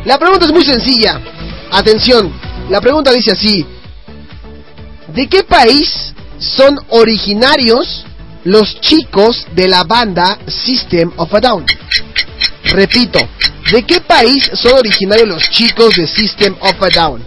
[0.06, 1.20] La pregunta es muy sencilla.
[1.72, 2.32] Atención,
[2.70, 3.66] la pregunta dice así.
[5.14, 8.06] ¿De qué país son originarios
[8.44, 11.66] los chicos de la banda System of a Down?
[12.66, 13.20] Repito,
[13.72, 17.26] ¿de qué país son originarios los chicos de System of a Down?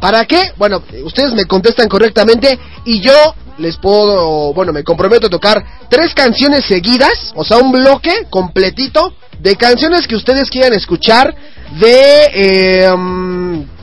[0.00, 0.52] ¿Para qué?
[0.56, 6.12] Bueno, ustedes me contestan correctamente y yo les puedo, bueno, me comprometo a tocar tres
[6.14, 11.32] canciones seguidas, o sea, un bloque completito de canciones que ustedes quieran escuchar
[11.78, 13.73] de mm,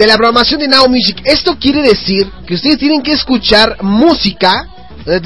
[0.00, 1.20] de la programación de Now Music.
[1.24, 4.66] Esto quiere decir que ustedes tienen que escuchar música,
[5.04, 5.20] eh,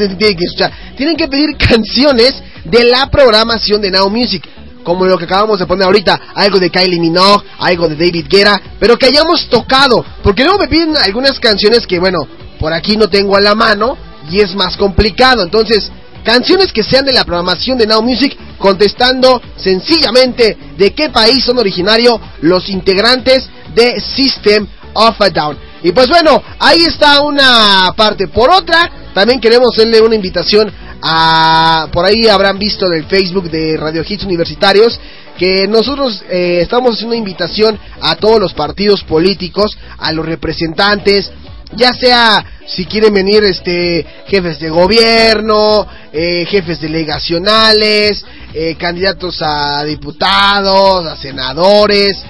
[0.97, 4.43] tienen que pedir canciones de la programación de Now Music.
[4.83, 8.61] Como lo que acabamos de poner ahorita, algo de Kylie Minogue, algo de David Guerra,
[8.81, 10.05] pero que hayamos tocado.
[10.25, 12.19] Porque luego me piden algunas canciones que, bueno,
[12.59, 13.97] por aquí no tengo a la mano
[14.29, 15.45] y es más complicado.
[15.45, 15.93] Entonces,
[16.25, 21.59] canciones que sean de la programación de Now Music, contestando sencillamente de qué país son
[21.59, 25.59] originarios los integrantes de System of a Down.
[25.83, 28.29] Y pues bueno, ahí está una parte.
[28.29, 30.73] Por otra, también queremos hacerle una invitación
[31.03, 31.89] a...
[31.93, 34.99] Por ahí habrán visto en el Facebook de Radio Hits Universitarios
[35.39, 41.31] que nosotros eh, estamos haciendo una invitación a todos los partidos políticos, a los representantes,
[41.77, 49.85] ya sea si quieren venir este jefes de gobierno, eh, jefes delegacionales, eh, candidatos a
[49.85, 52.23] diputados, a senadores,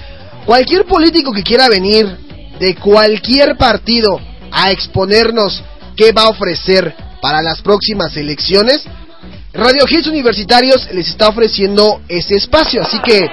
[0.45, 2.05] cualquier político que quiera venir
[2.59, 4.19] de cualquier partido
[4.51, 5.63] a exponernos
[5.95, 8.83] qué va a ofrecer para las próximas elecciones,
[9.53, 13.25] Radio Hits Universitarios les está ofreciendo ese espacio, así que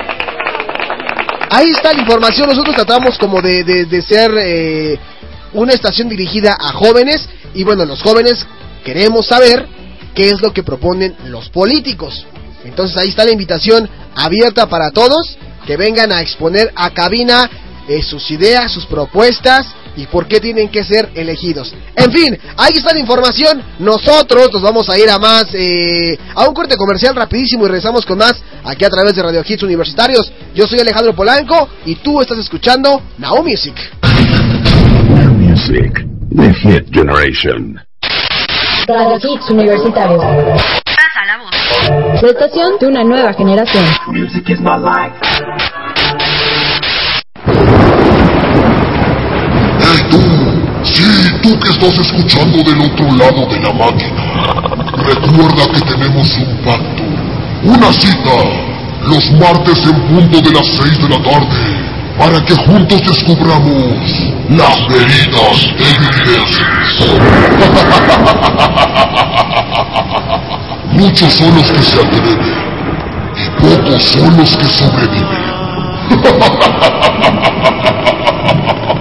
[1.51, 2.49] ahí está la información.
[2.49, 4.99] Nosotros tratamos como de, de, ser eh,
[5.53, 8.47] una estación dirigida a jóvenes y bueno, los jóvenes
[8.85, 9.67] queremos saber
[10.15, 12.25] qué es lo que proponen los políticos.
[12.65, 15.37] Entonces ahí está la invitación abierta para todos
[15.67, 17.49] que vengan a exponer a cabina
[17.89, 21.75] eh, sus ideas, sus propuestas y por qué tienen que ser elegidos.
[21.97, 23.63] En fin, ahí está la información.
[23.79, 28.07] Nosotros nos vamos a ir a más, eh, a un corte comercial rapidísimo y regresamos
[28.07, 28.35] con más
[28.65, 30.33] aquí a través de Radio Hits Universitarios.
[30.55, 33.75] Yo soy Alejandro Polanco y tú estás escuchando Now Music.
[35.11, 37.81] Now Music, the hit generation.
[38.87, 40.23] Radio Hits Universitarios.
[41.89, 43.85] La estación de una nueva generación.
[44.07, 45.13] Music is my life.
[49.81, 50.21] ¡Hey tú!
[50.85, 51.03] Sí,
[51.43, 54.23] tú que estás escuchando del otro lado de la máquina.
[54.97, 57.03] Recuerda que tenemos un pacto.
[57.65, 58.37] Una cita.
[59.09, 61.49] Los martes en punto de las 6 de la tarde.
[62.17, 63.97] Para que juntos descubramos
[64.51, 66.69] las veredas evidencias.
[70.93, 72.39] Muchos son los que se atreven.
[73.35, 75.43] Y pocos son los que sobreviven.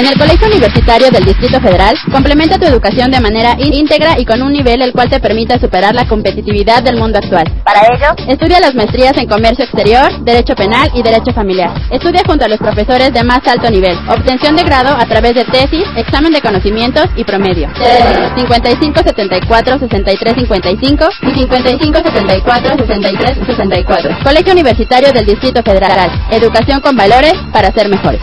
[0.00, 4.40] En el Colegio Universitario del Distrito Federal, complementa tu educación de manera íntegra y con
[4.40, 7.44] un nivel el cual te permita superar la competitividad del mundo actual.
[7.64, 11.74] Para ello, estudia las maestrías en Comercio Exterior, Derecho Penal y Derecho Familiar.
[11.90, 13.94] Estudia junto a los profesores de más alto nivel.
[14.08, 17.68] Obtención de grado a través de tesis, examen de conocimientos y promedio.
[17.74, 24.18] Teléfono 55 74 63 55 y 55 74 63 64.
[24.24, 26.10] Colegio Universitario del Distrito Federal.
[26.30, 28.22] Educación con valores para ser mejores.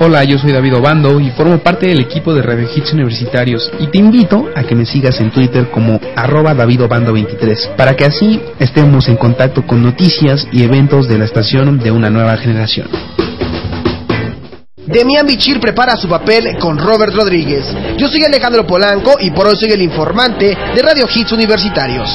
[0.00, 3.86] Hola, yo soy David Obando y formo parte del equipo de Radio Hits Universitarios y
[3.86, 9.08] te invito a que me sigas en Twitter como arroba davidobando23 para que así estemos
[9.08, 12.88] en contacto con noticias y eventos de la estación de una nueva generación.
[14.84, 17.64] Demian Bichir prepara su papel con Robert Rodríguez.
[17.96, 22.10] Yo soy Alejandro Polanco y por hoy soy el informante de Radio Hits Universitarios.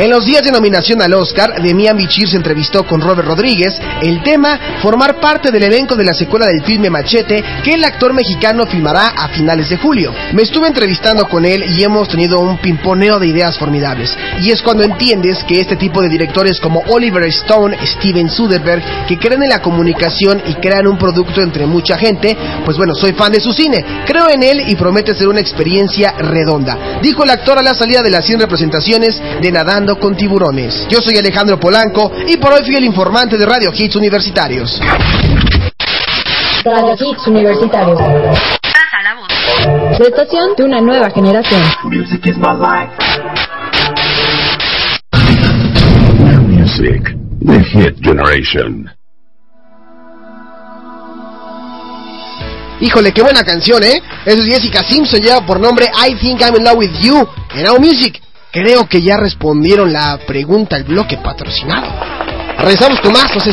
[0.00, 3.78] En los días de nominación al Oscar, Demian Bichir se entrevistó con Robert Rodríguez.
[4.00, 8.14] El tema, formar parte del elenco de la secuela del filme Machete, que el actor
[8.14, 10.14] mexicano filmará a finales de julio.
[10.32, 14.16] Me estuve entrevistando con él y hemos tenido un pimponeo de ideas formidables.
[14.40, 19.18] Y es cuando entiendes que este tipo de directores como Oliver Stone, Steven Soderbergh, que
[19.18, 22.34] creen en la comunicación y crean un producto entre mucha gente,
[22.64, 23.84] pues bueno, soy fan de su cine.
[24.06, 27.00] Creo en él y promete ser una experiencia redonda.
[27.02, 30.86] Dijo el actor a la salida de las 100 representaciones de Nadando con tiburones.
[30.88, 34.80] Yo soy Alejandro Polanco y por hoy fui el informante de Radio Hits Universitarios.
[36.64, 37.98] Radio Hits Universitarios.
[37.98, 39.98] Pasa la voz.
[39.98, 41.62] La estación de una nueva generación.
[41.84, 42.92] Music is my life.
[46.18, 48.90] Now Music, the hit generation.
[52.80, 54.02] Híjole, qué buena canción, ¿eh?
[54.24, 57.64] Eso es Jessica Simpson, lleva por nombre I Think I'm in Love with You en
[57.64, 58.20] Now Music.
[58.52, 61.86] Creo que ya respondieron la pregunta al bloque patrocinado.
[62.58, 63.52] Regresamos con más, se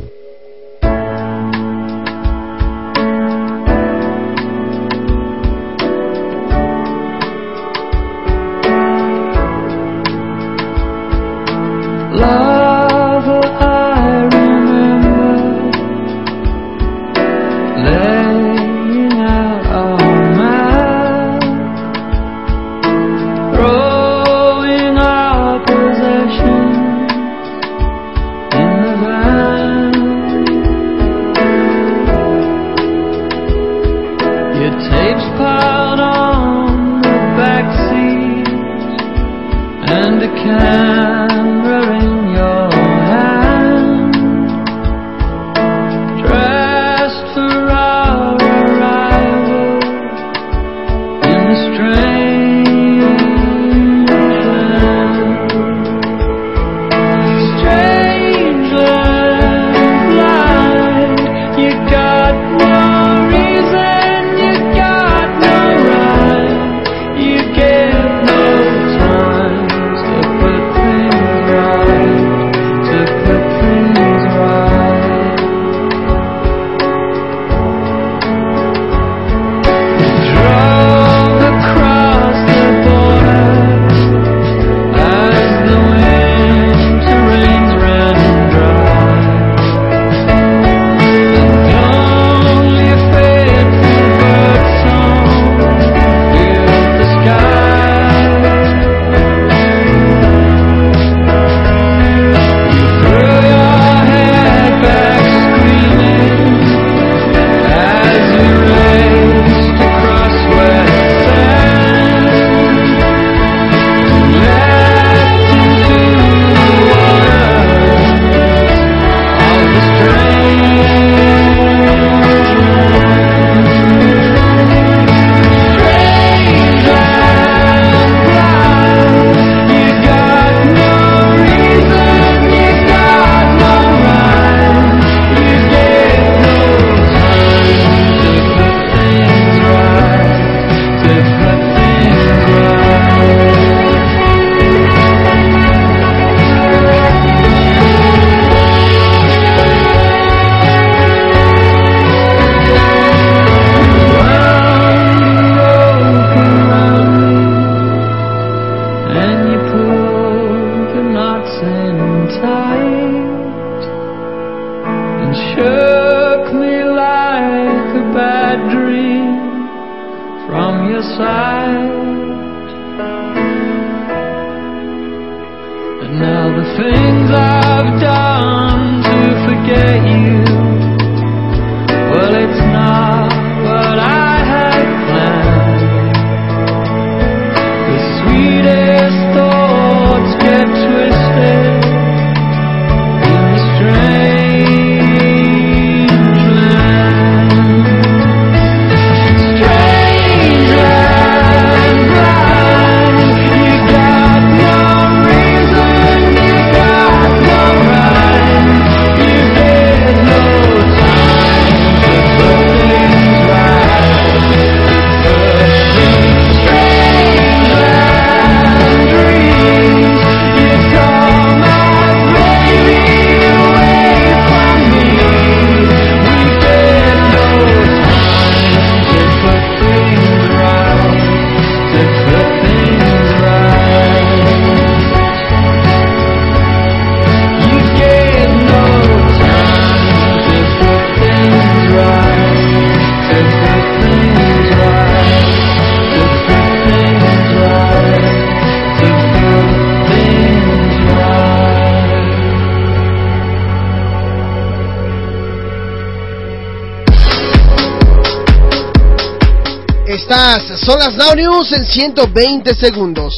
[261.35, 263.33] News en 120 segundos.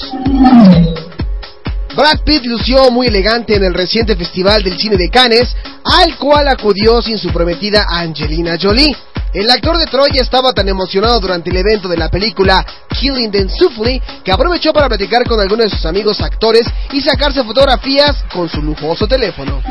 [1.95, 6.47] Brad Pitt lució muy elegante en el reciente Festival del Cine de Cannes, al cual
[6.47, 8.95] acudió sin su prometida Angelina Jolie.
[9.31, 12.65] El actor de Troya estaba tan emocionado durante el evento de la película
[12.99, 17.43] Killing Them Softly que aprovechó para platicar con algunos de sus amigos actores y sacarse
[17.43, 19.61] fotografías con su lujoso teléfono.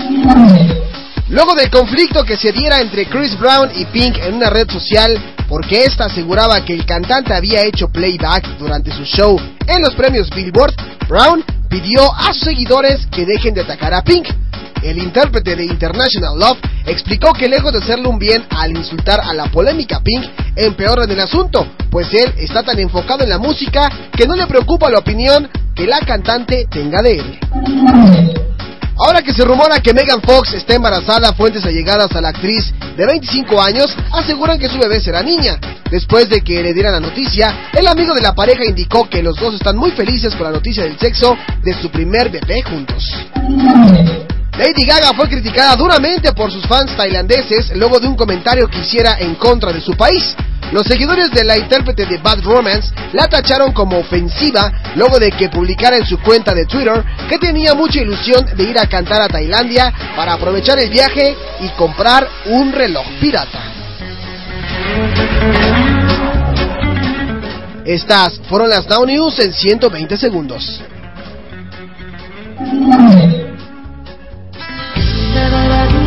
[1.29, 5.32] Luego del conflicto que se diera entre Chris Brown y Pink en una red social,
[5.53, 10.31] porque esta aseguraba que el cantante había hecho playback durante su show en los premios
[10.31, 10.73] Billboard,
[11.07, 14.27] Brown pidió a sus seguidores que dejen de atacar a Pink.
[14.83, 19.35] El intérprete de International Love explicó que lejos de hacerle un bien al insultar a
[19.35, 20.25] la polémica Pink,
[20.57, 24.89] empeoran el asunto, pues él está tan enfocado en la música que no le preocupa
[24.89, 28.42] la opinión que la cantante tenga de él.
[29.05, 33.05] Ahora que se rumora que Megan Fox está embarazada, fuentes allegadas a la actriz de
[33.05, 35.59] 25 años aseguran que su bebé será niña.
[35.91, 39.37] Después de que le dieran la noticia, el amigo de la pareja indicó que los
[39.37, 43.13] dos están muy felices por la noticia del sexo de su primer bebé juntos.
[44.59, 49.17] Lady Gaga fue criticada duramente por sus fans tailandeses luego de un comentario que hiciera
[49.19, 50.37] en contra de su país.
[50.73, 55.49] Los seguidores de la intérprete de Bad Romance la tacharon como ofensiva luego de que
[55.49, 59.29] publicara en su cuenta de Twitter que tenía mucha ilusión de ir a cantar a
[59.29, 63.73] Tailandia para aprovechar el viaje y comprar un reloj pirata.
[67.85, 70.83] Estas fueron las Now News en 120 segundos.
[75.35, 76.02] Never da da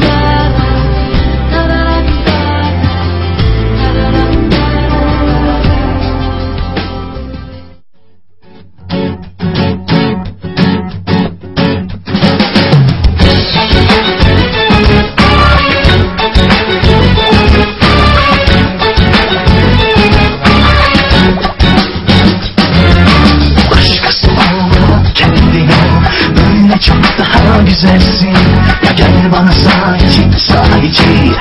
[29.36, 31.32] bana sahici sahici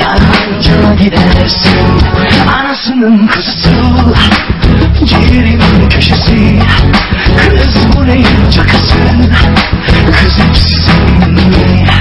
[0.00, 1.78] Yalancına gidersin.
[2.60, 3.70] Anasının kızısı
[5.34, 6.58] Yerimin köşesi.
[7.50, 8.98] Kız bu neyin cakası?
[10.20, 11.97] Kız hepsi senin Hepsi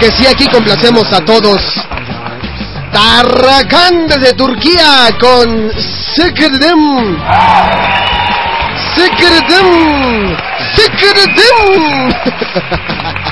[0.00, 1.60] que sí, aquí complacemos a todos.
[2.90, 5.70] Tarracan desde Turquía con
[6.16, 7.18] Sekerdem.
[8.96, 10.36] Sekerdem.
[10.74, 12.12] Sekerdem.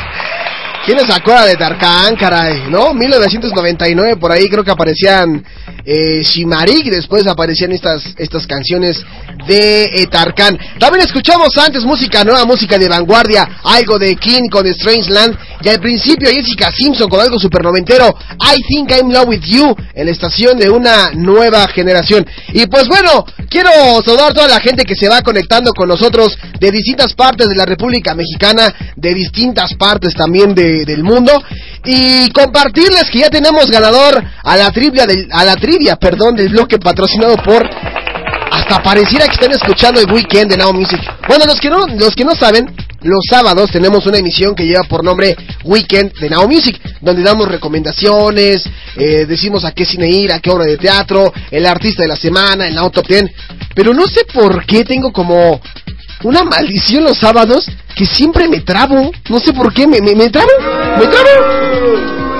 [0.88, 2.62] ¿Quién se acuerda de Tarkan, caray?
[2.70, 2.94] ¿No?
[2.94, 5.44] 1999, por ahí creo que aparecían
[5.84, 9.04] eh, Shimarik, después aparecían estas, estas canciones
[9.46, 10.58] de eh, Tarkan.
[10.78, 15.68] También escuchamos antes música nueva, música de vanguardia, algo de King con Strange Land, y
[15.68, 20.06] al principio Jessica Simpson con algo super noventero, I Think I'm Love With You, en
[20.06, 22.24] la estación de una nueva generación.
[22.52, 23.70] Y pues bueno, quiero
[24.04, 27.56] saludar a toda la gente que se va conectando con nosotros de distintas partes de
[27.56, 31.42] la República Mexicana, de distintas partes también de- del mundo,
[31.84, 36.50] y compartirles que ya tenemos ganador a la trivia del, a la trivia, perdón, del
[36.50, 37.68] bloque patrocinado por
[38.58, 41.00] hasta pareciera que están escuchando el weekend de Now Music.
[41.28, 44.82] Bueno, los que no, los que no saben, los sábados tenemos una emisión que lleva
[44.84, 48.64] por nombre Weekend de Now Music, donde damos recomendaciones,
[48.96, 52.16] eh, decimos a qué cine ir, a qué obra de teatro, el artista de la
[52.16, 53.30] semana, el Now Top 10.
[53.74, 55.60] Pero no sé por qué tengo como
[56.24, 59.12] una maldición los sábados que siempre me trabo.
[59.28, 60.50] No sé por qué, me, me, me trabo,
[60.98, 62.37] me trabo.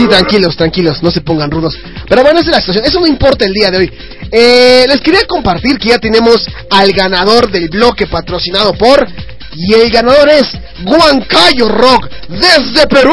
[0.00, 1.78] Sí, tranquilos, tranquilos, no se pongan rudos.
[2.08, 3.92] Pero bueno, esa es la situación, eso no importa el día de hoy.
[4.32, 9.06] Eh, les quería compartir que ya tenemos al ganador del bloque patrocinado por...
[9.52, 10.46] Y el ganador es
[10.86, 13.12] Huancayo Rock desde Perú.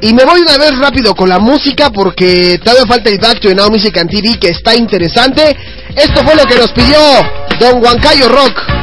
[0.00, 3.54] Y me voy una vez rápido con la música porque todavía falta el Back to
[3.54, 5.56] Now Music and TV que está interesante.
[5.94, 6.98] Esto fue lo que nos pidió
[7.60, 8.81] Don Huancayo Rock.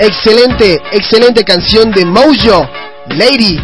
[0.00, 2.68] Excelente, excelente canción de Mojo,
[3.10, 3.60] Lady,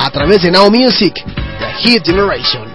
[0.00, 2.73] a través de Now Music, The Hit Generation.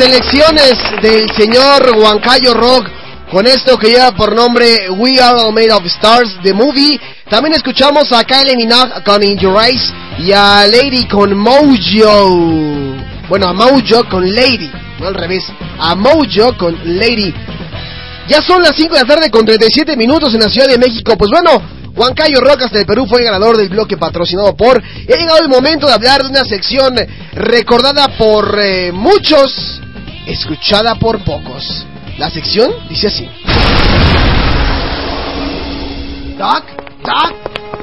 [0.00, 2.88] Elecciones del señor Huancayo Rock
[3.30, 7.00] con esto que lleva por nombre We Are All Made of Stars, The Movie.
[7.28, 12.96] También escuchamos a Kylie Minogue con In Your Eyes y a Lady con Mojo.
[13.28, 15.44] Bueno, a Mojo con Lady, no al revés.
[15.78, 17.34] A Mojo con Lady.
[18.28, 21.16] Ya son las 5 de la tarde con 37 minutos en la Ciudad de México.
[21.16, 21.62] Pues bueno,
[21.94, 24.82] Huancayo Rock hasta el Perú fue el ganador del bloque patrocinado por.
[25.06, 26.94] Y ha llegado el momento de hablar de una sección
[27.32, 29.80] recordada por eh, muchos,
[30.30, 31.86] escuchada por pocos.
[32.18, 33.28] La sección dice así.
[36.38, 36.64] Doc,
[37.04, 37.34] Doc.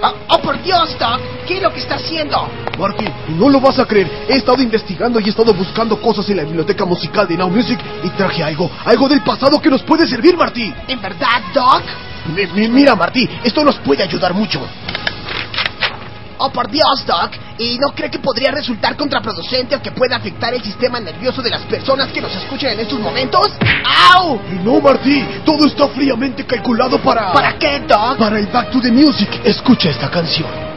[0.02, 1.19] Oh, oh, por Dios, Doc.
[1.48, 2.48] ¿Qué es lo que está haciendo?
[2.78, 4.07] Marty, no lo vas a creer.
[4.30, 7.80] He estado investigando y he estado buscando cosas en la biblioteca musical de Now Music
[8.03, 10.74] y traje algo, algo del pasado que nos puede servir, Marty.
[10.88, 11.82] ¿En verdad, Doc?
[12.36, 14.61] Mi- mi- mira, Marty, esto nos puede ayudar mucho.
[16.40, 17.32] Oh, por Dios, Doc.
[17.58, 21.50] ¿Y no cree que podría resultar contraproducente o que pueda afectar el sistema nervioso de
[21.50, 23.48] las personas que nos escuchan en estos momentos?
[24.16, 24.40] ¡Au!
[24.64, 27.34] No, Marty, todo está fríamente calculado para...
[27.34, 28.18] ¿Para qué, Doc?
[28.18, 29.30] Para el Back to the Music.
[29.44, 30.68] Escucha esta canción.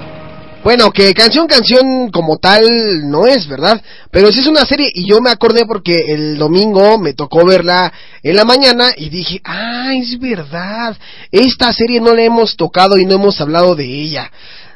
[0.62, 2.62] Bueno, que canción, canción como tal
[3.08, 3.80] no es, ¿verdad?
[4.10, 7.90] Pero sí es una serie y yo me acordé porque el domingo me tocó verla
[8.22, 10.98] en la mañana y dije, ah, es verdad,
[11.32, 14.30] esta serie no la hemos tocado y no hemos hablado de ella.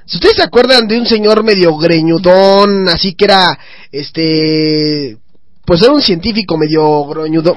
[0.06, 3.59] Si ustedes se acuerdan de un señor medio greñudón, así que era,
[3.90, 5.16] este,
[5.64, 7.56] pues era un científico medio groñudo-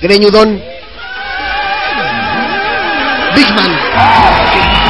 [0.00, 0.60] greñudón.
[3.36, 4.80] Big Man.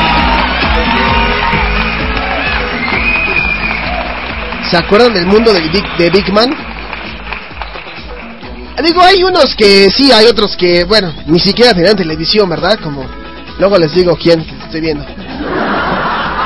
[4.70, 6.54] ¿Se acuerdan del mundo de Big Man?
[8.84, 12.78] Digo, hay unos que sí, hay otros que, bueno, ni siquiera tenían televisión, ¿verdad?
[12.82, 13.04] Como
[13.58, 15.04] luego les digo quién estoy viendo.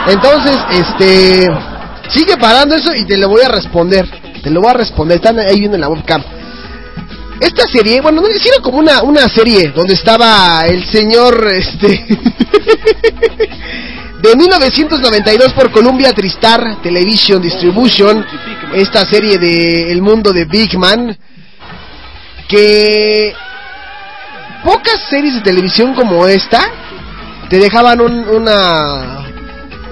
[0.06, 1.47] Entonces, este,
[2.10, 4.06] sigue parando eso y te lo voy a responder.
[4.43, 6.22] Te lo voy a responder, están ahí viendo en la webcam.
[7.40, 11.89] Esta serie, bueno, no hicieron como una, una serie donde estaba el señor, este,
[14.22, 18.24] de 1992 por Columbia Tristar Television Distribution,
[18.74, 21.16] esta serie de El mundo de Big Man,
[22.48, 23.35] que
[24.62, 26.62] pocas series de televisión como esta
[27.48, 29.26] te dejaban un- una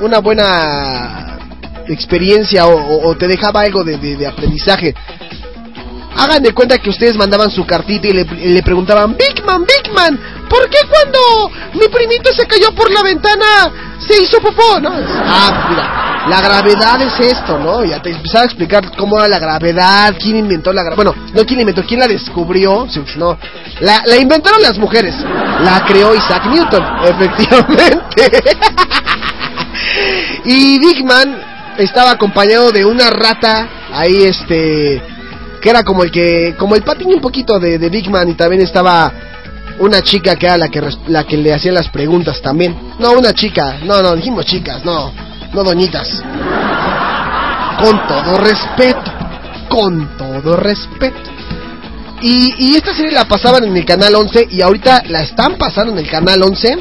[0.03, 1.39] una buena
[1.89, 4.95] experiencia o, te dejaba algo de, aprendizaje.
[6.15, 9.93] Hagan de cuenta que ustedes mandaban su cartita y le, le preguntaban, Big Man, Big
[9.95, 10.19] Man,
[10.49, 14.79] ¿por qué cuando mi primito se cayó por la ventana se hizo popó?
[14.79, 14.91] ¿No?
[14.93, 17.83] Ah, mira, la gravedad es esto, ¿no?
[17.85, 21.13] Ya te empezaba a explicar cómo era la gravedad, quién inventó la gravedad.
[21.13, 22.87] Bueno, no quién inventó, quién la descubrió.
[23.17, 23.39] No,
[23.81, 25.15] la, la inventaron las mujeres,
[25.61, 28.43] la creó Isaac Newton, efectivamente.
[30.45, 35.03] Y Big Man estaba acompañado de una rata ahí, este,
[35.61, 38.35] que era como el que, como el patiño un poquito de, de Big Man y
[38.35, 39.13] también estaba
[39.79, 42.77] una chica que era la que, la que le hacía las preguntas también.
[42.99, 45.13] No, una chica, no, no, dijimos chicas, no,
[45.53, 46.23] no doñitas.
[47.81, 49.13] Con todo respeto,
[49.69, 51.31] con todo respeto.
[52.21, 55.93] Y, y esta serie la pasaban en el canal 11 y ahorita la están pasando
[55.93, 56.79] en el canal 11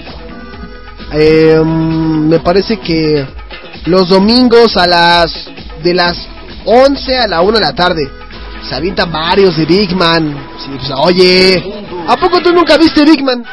[1.14, 3.26] Eh, me parece que
[3.86, 5.50] los domingos a las
[5.84, 6.18] de las
[6.66, 8.10] 11 a la 1 de la tarde
[8.68, 10.36] se avientan varios de Big Man.
[10.78, 11.64] Pues, oye,
[12.08, 13.44] ¿a poco tú nunca viste Big Man?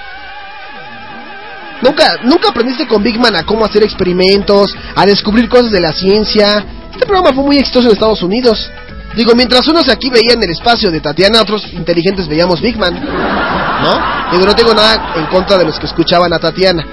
[1.80, 5.92] ¿Nunca, ¿Nunca aprendiste con Big Man a cómo hacer experimentos, a descubrir cosas de la
[5.92, 6.64] ciencia?
[6.92, 8.70] Este programa fue muy exitoso en Estados Unidos.
[9.16, 12.94] Digo, mientras unos aquí veían el espacio de Tatiana, otros inteligentes veíamos Big Man.
[12.94, 14.30] ¿No?
[14.32, 16.84] Digo, no tengo nada en contra de los que escuchaban a Tatiana.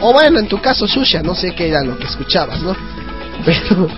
[0.00, 2.74] O bueno, en tu caso, Shusha, no sé qué era lo que escuchabas, ¿no?
[3.44, 3.88] Pero,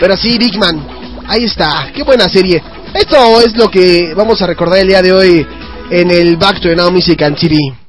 [0.00, 0.82] pero sí, Big Man.
[1.28, 2.62] Ahí está, qué buena serie.
[2.94, 5.46] Esto es lo que vamos a recordar el día de hoy
[5.90, 7.83] en el Back to the Now Music and TV.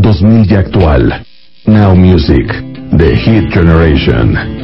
[0.00, 1.26] 2000 y actual.
[1.66, 2.46] Now Music,
[2.96, 4.57] The Hit Generation.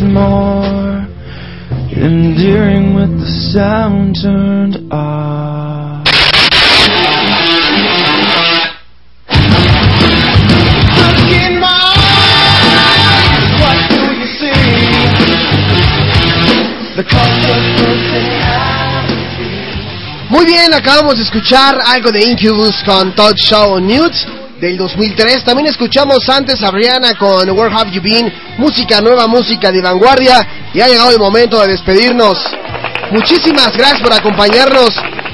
[0.00, 1.06] More.
[1.92, 5.72] Endearing with the sound turned off.
[20.28, 24.16] Muy bien, acabamos de escuchar algo de Incubus con Talk Show Nude
[24.60, 25.44] del 2003.
[25.44, 28.32] También escuchamos antes a Rihanna con Where Have You Been,
[28.62, 30.70] música nueva, música de vanguardia.
[30.72, 32.38] Y ha llegado el momento de despedirnos.
[33.10, 34.90] Muchísimas gracias por acompañarnos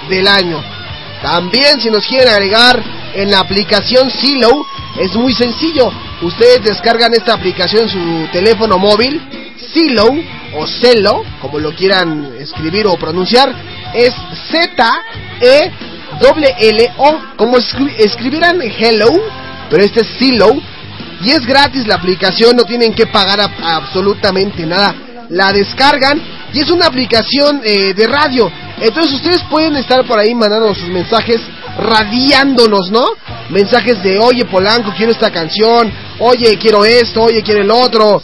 [0.10, 0.78] del año.
[1.21, 2.81] También si nos quieren agregar
[3.13, 4.65] en la aplicación Silo,
[4.99, 5.91] es muy sencillo.
[6.21, 9.21] Ustedes descargan esta aplicación en su teléfono móvil,
[9.73, 10.05] Silo
[10.55, 13.53] o Celo, como lo quieran escribir o pronunciar,
[13.93, 14.13] es
[14.51, 15.71] Z-E
[16.19, 19.09] doble L O, como escri- escribieran Hello,
[19.69, 20.55] pero este es Silo
[21.21, 24.95] y es gratis la aplicación, no tienen que pagar absolutamente nada.
[25.29, 26.19] La descargan
[26.53, 28.51] y es una aplicación eh, de radio.
[28.81, 31.41] Entonces ustedes pueden estar por ahí mandando sus mensajes
[31.77, 33.06] radiándonos, ¿no?
[33.49, 38.22] Mensajes de, oye Polanco, quiero esta canción, oye quiero esto, oye quiero el otro.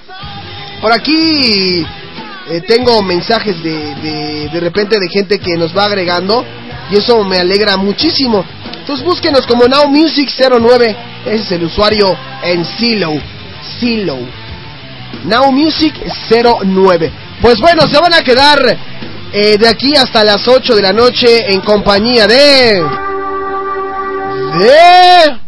[0.81, 1.85] Por aquí
[2.49, 6.45] eh, tengo mensajes de, de, de repente de gente que nos va agregando
[6.91, 8.45] y eso me alegra muchísimo.
[8.79, 10.95] Entonces búsquenos como Now Music 09,
[11.25, 13.13] ese es el usuario en Silo,
[13.79, 14.19] Silo.
[15.25, 15.95] Now Music
[16.33, 17.11] 09.
[17.41, 18.77] Pues bueno, se van a quedar
[19.37, 22.81] eh, de aquí hasta las 8 de la noche en compañía de...
[24.59, 25.39] De...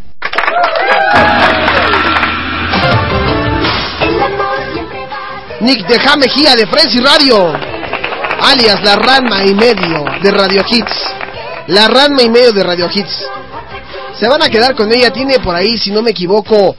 [5.61, 7.53] Nick de Mejía de Frenzy Radio,
[8.41, 11.13] alias la Ranma y medio de Radio Hits.
[11.67, 13.25] La Ranma y medio de Radio Hits.
[14.19, 16.75] Se van a quedar con ella, tiene por ahí, si no me equivoco,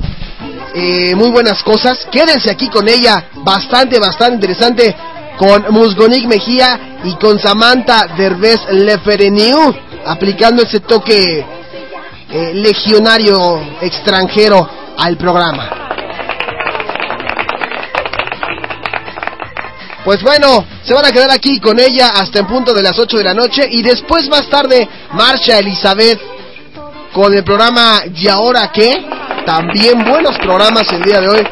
[0.75, 2.07] eh, muy buenas cosas.
[2.13, 4.95] Quédense aquí con ella, bastante, bastante interesante,
[5.39, 9.75] con Musgonik Mejía y con Samantha Derbez Lefereniu,
[10.05, 11.47] aplicando ese toque
[12.31, 15.71] eh, legionario extranjero al programa.
[20.05, 23.19] Pues bueno, se van a quedar aquí con ella hasta en punto de las 8
[23.19, 26.19] de la noche y después más tarde marcha Elizabeth
[27.13, 29.05] con el programa ¿Y ahora qué?
[29.45, 31.47] También buenos programas el día de hoy.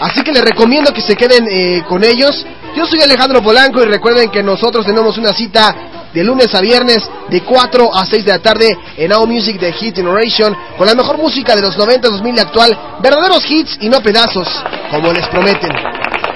[0.00, 2.44] Así que les recomiendo que se queden eh, con ellos.
[2.74, 7.08] Yo soy Alejandro Polanco y recuerden que nosotros tenemos una cita de lunes a viernes
[7.28, 10.94] de 4 a 6 de la tarde en Now Music de Hit Generation con la
[10.94, 14.48] mejor música de los 90, 2000 y actual, verdaderos hits y no pedazos,
[14.90, 15.70] como les prometen.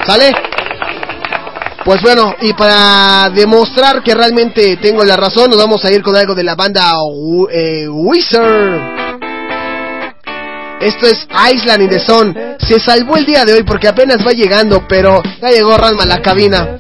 [0.07, 0.33] ¿Sale?
[1.85, 6.17] Pues bueno, y para demostrar que realmente tengo la razón, nos vamos a ir con
[6.17, 6.93] algo de la banda
[7.51, 9.26] eh, Wizard.
[10.81, 12.37] Esto es Island in the Sun.
[12.59, 16.07] Se salvó el día de hoy porque apenas va llegando, pero ya llegó Ranma a
[16.07, 16.67] la cabina.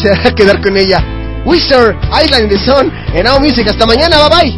[0.00, 1.02] Se va a quedar con ella.
[1.44, 3.66] Wizard, Island in the Sun, en Now Music.
[3.68, 4.52] Hasta mañana, bye bye.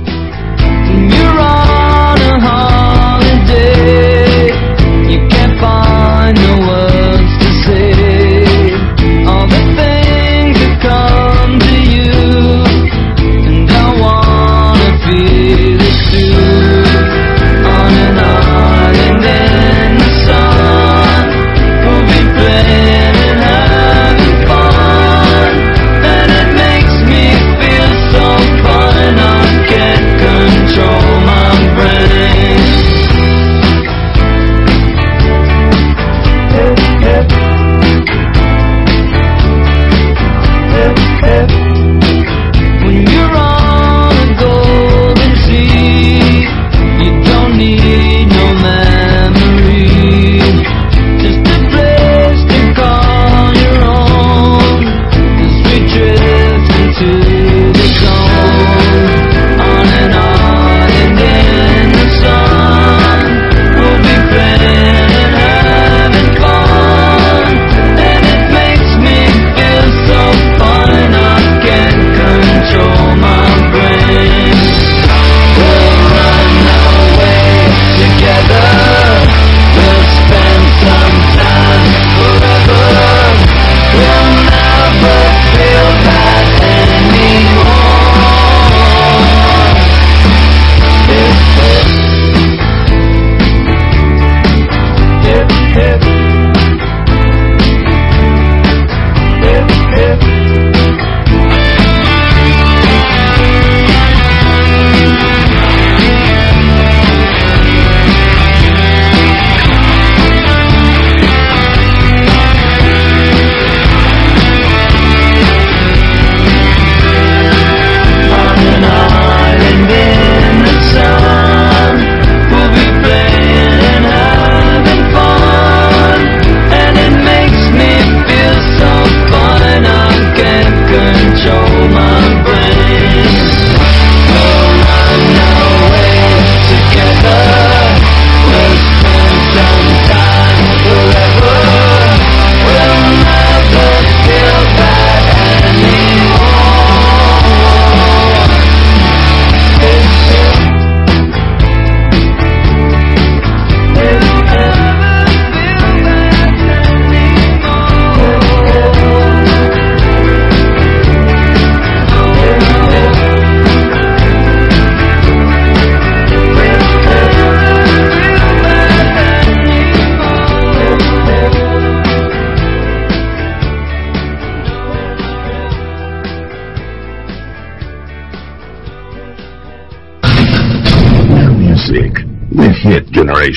[1.08, 2.38] You're on a
[3.18, 4.48] holiday.
[5.08, 7.09] You can't find the words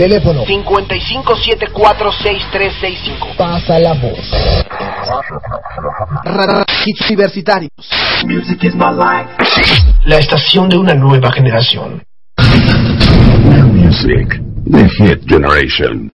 [0.00, 3.36] Teléfono 55746365.
[3.36, 4.18] Pasa la voz.
[6.86, 7.70] Hits Universitarios.
[8.24, 9.28] Music is my life.
[10.06, 12.02] La estación de una nueva generación.
[13.74, 14.40] Music,
[14.70, 16.08] the hit generation.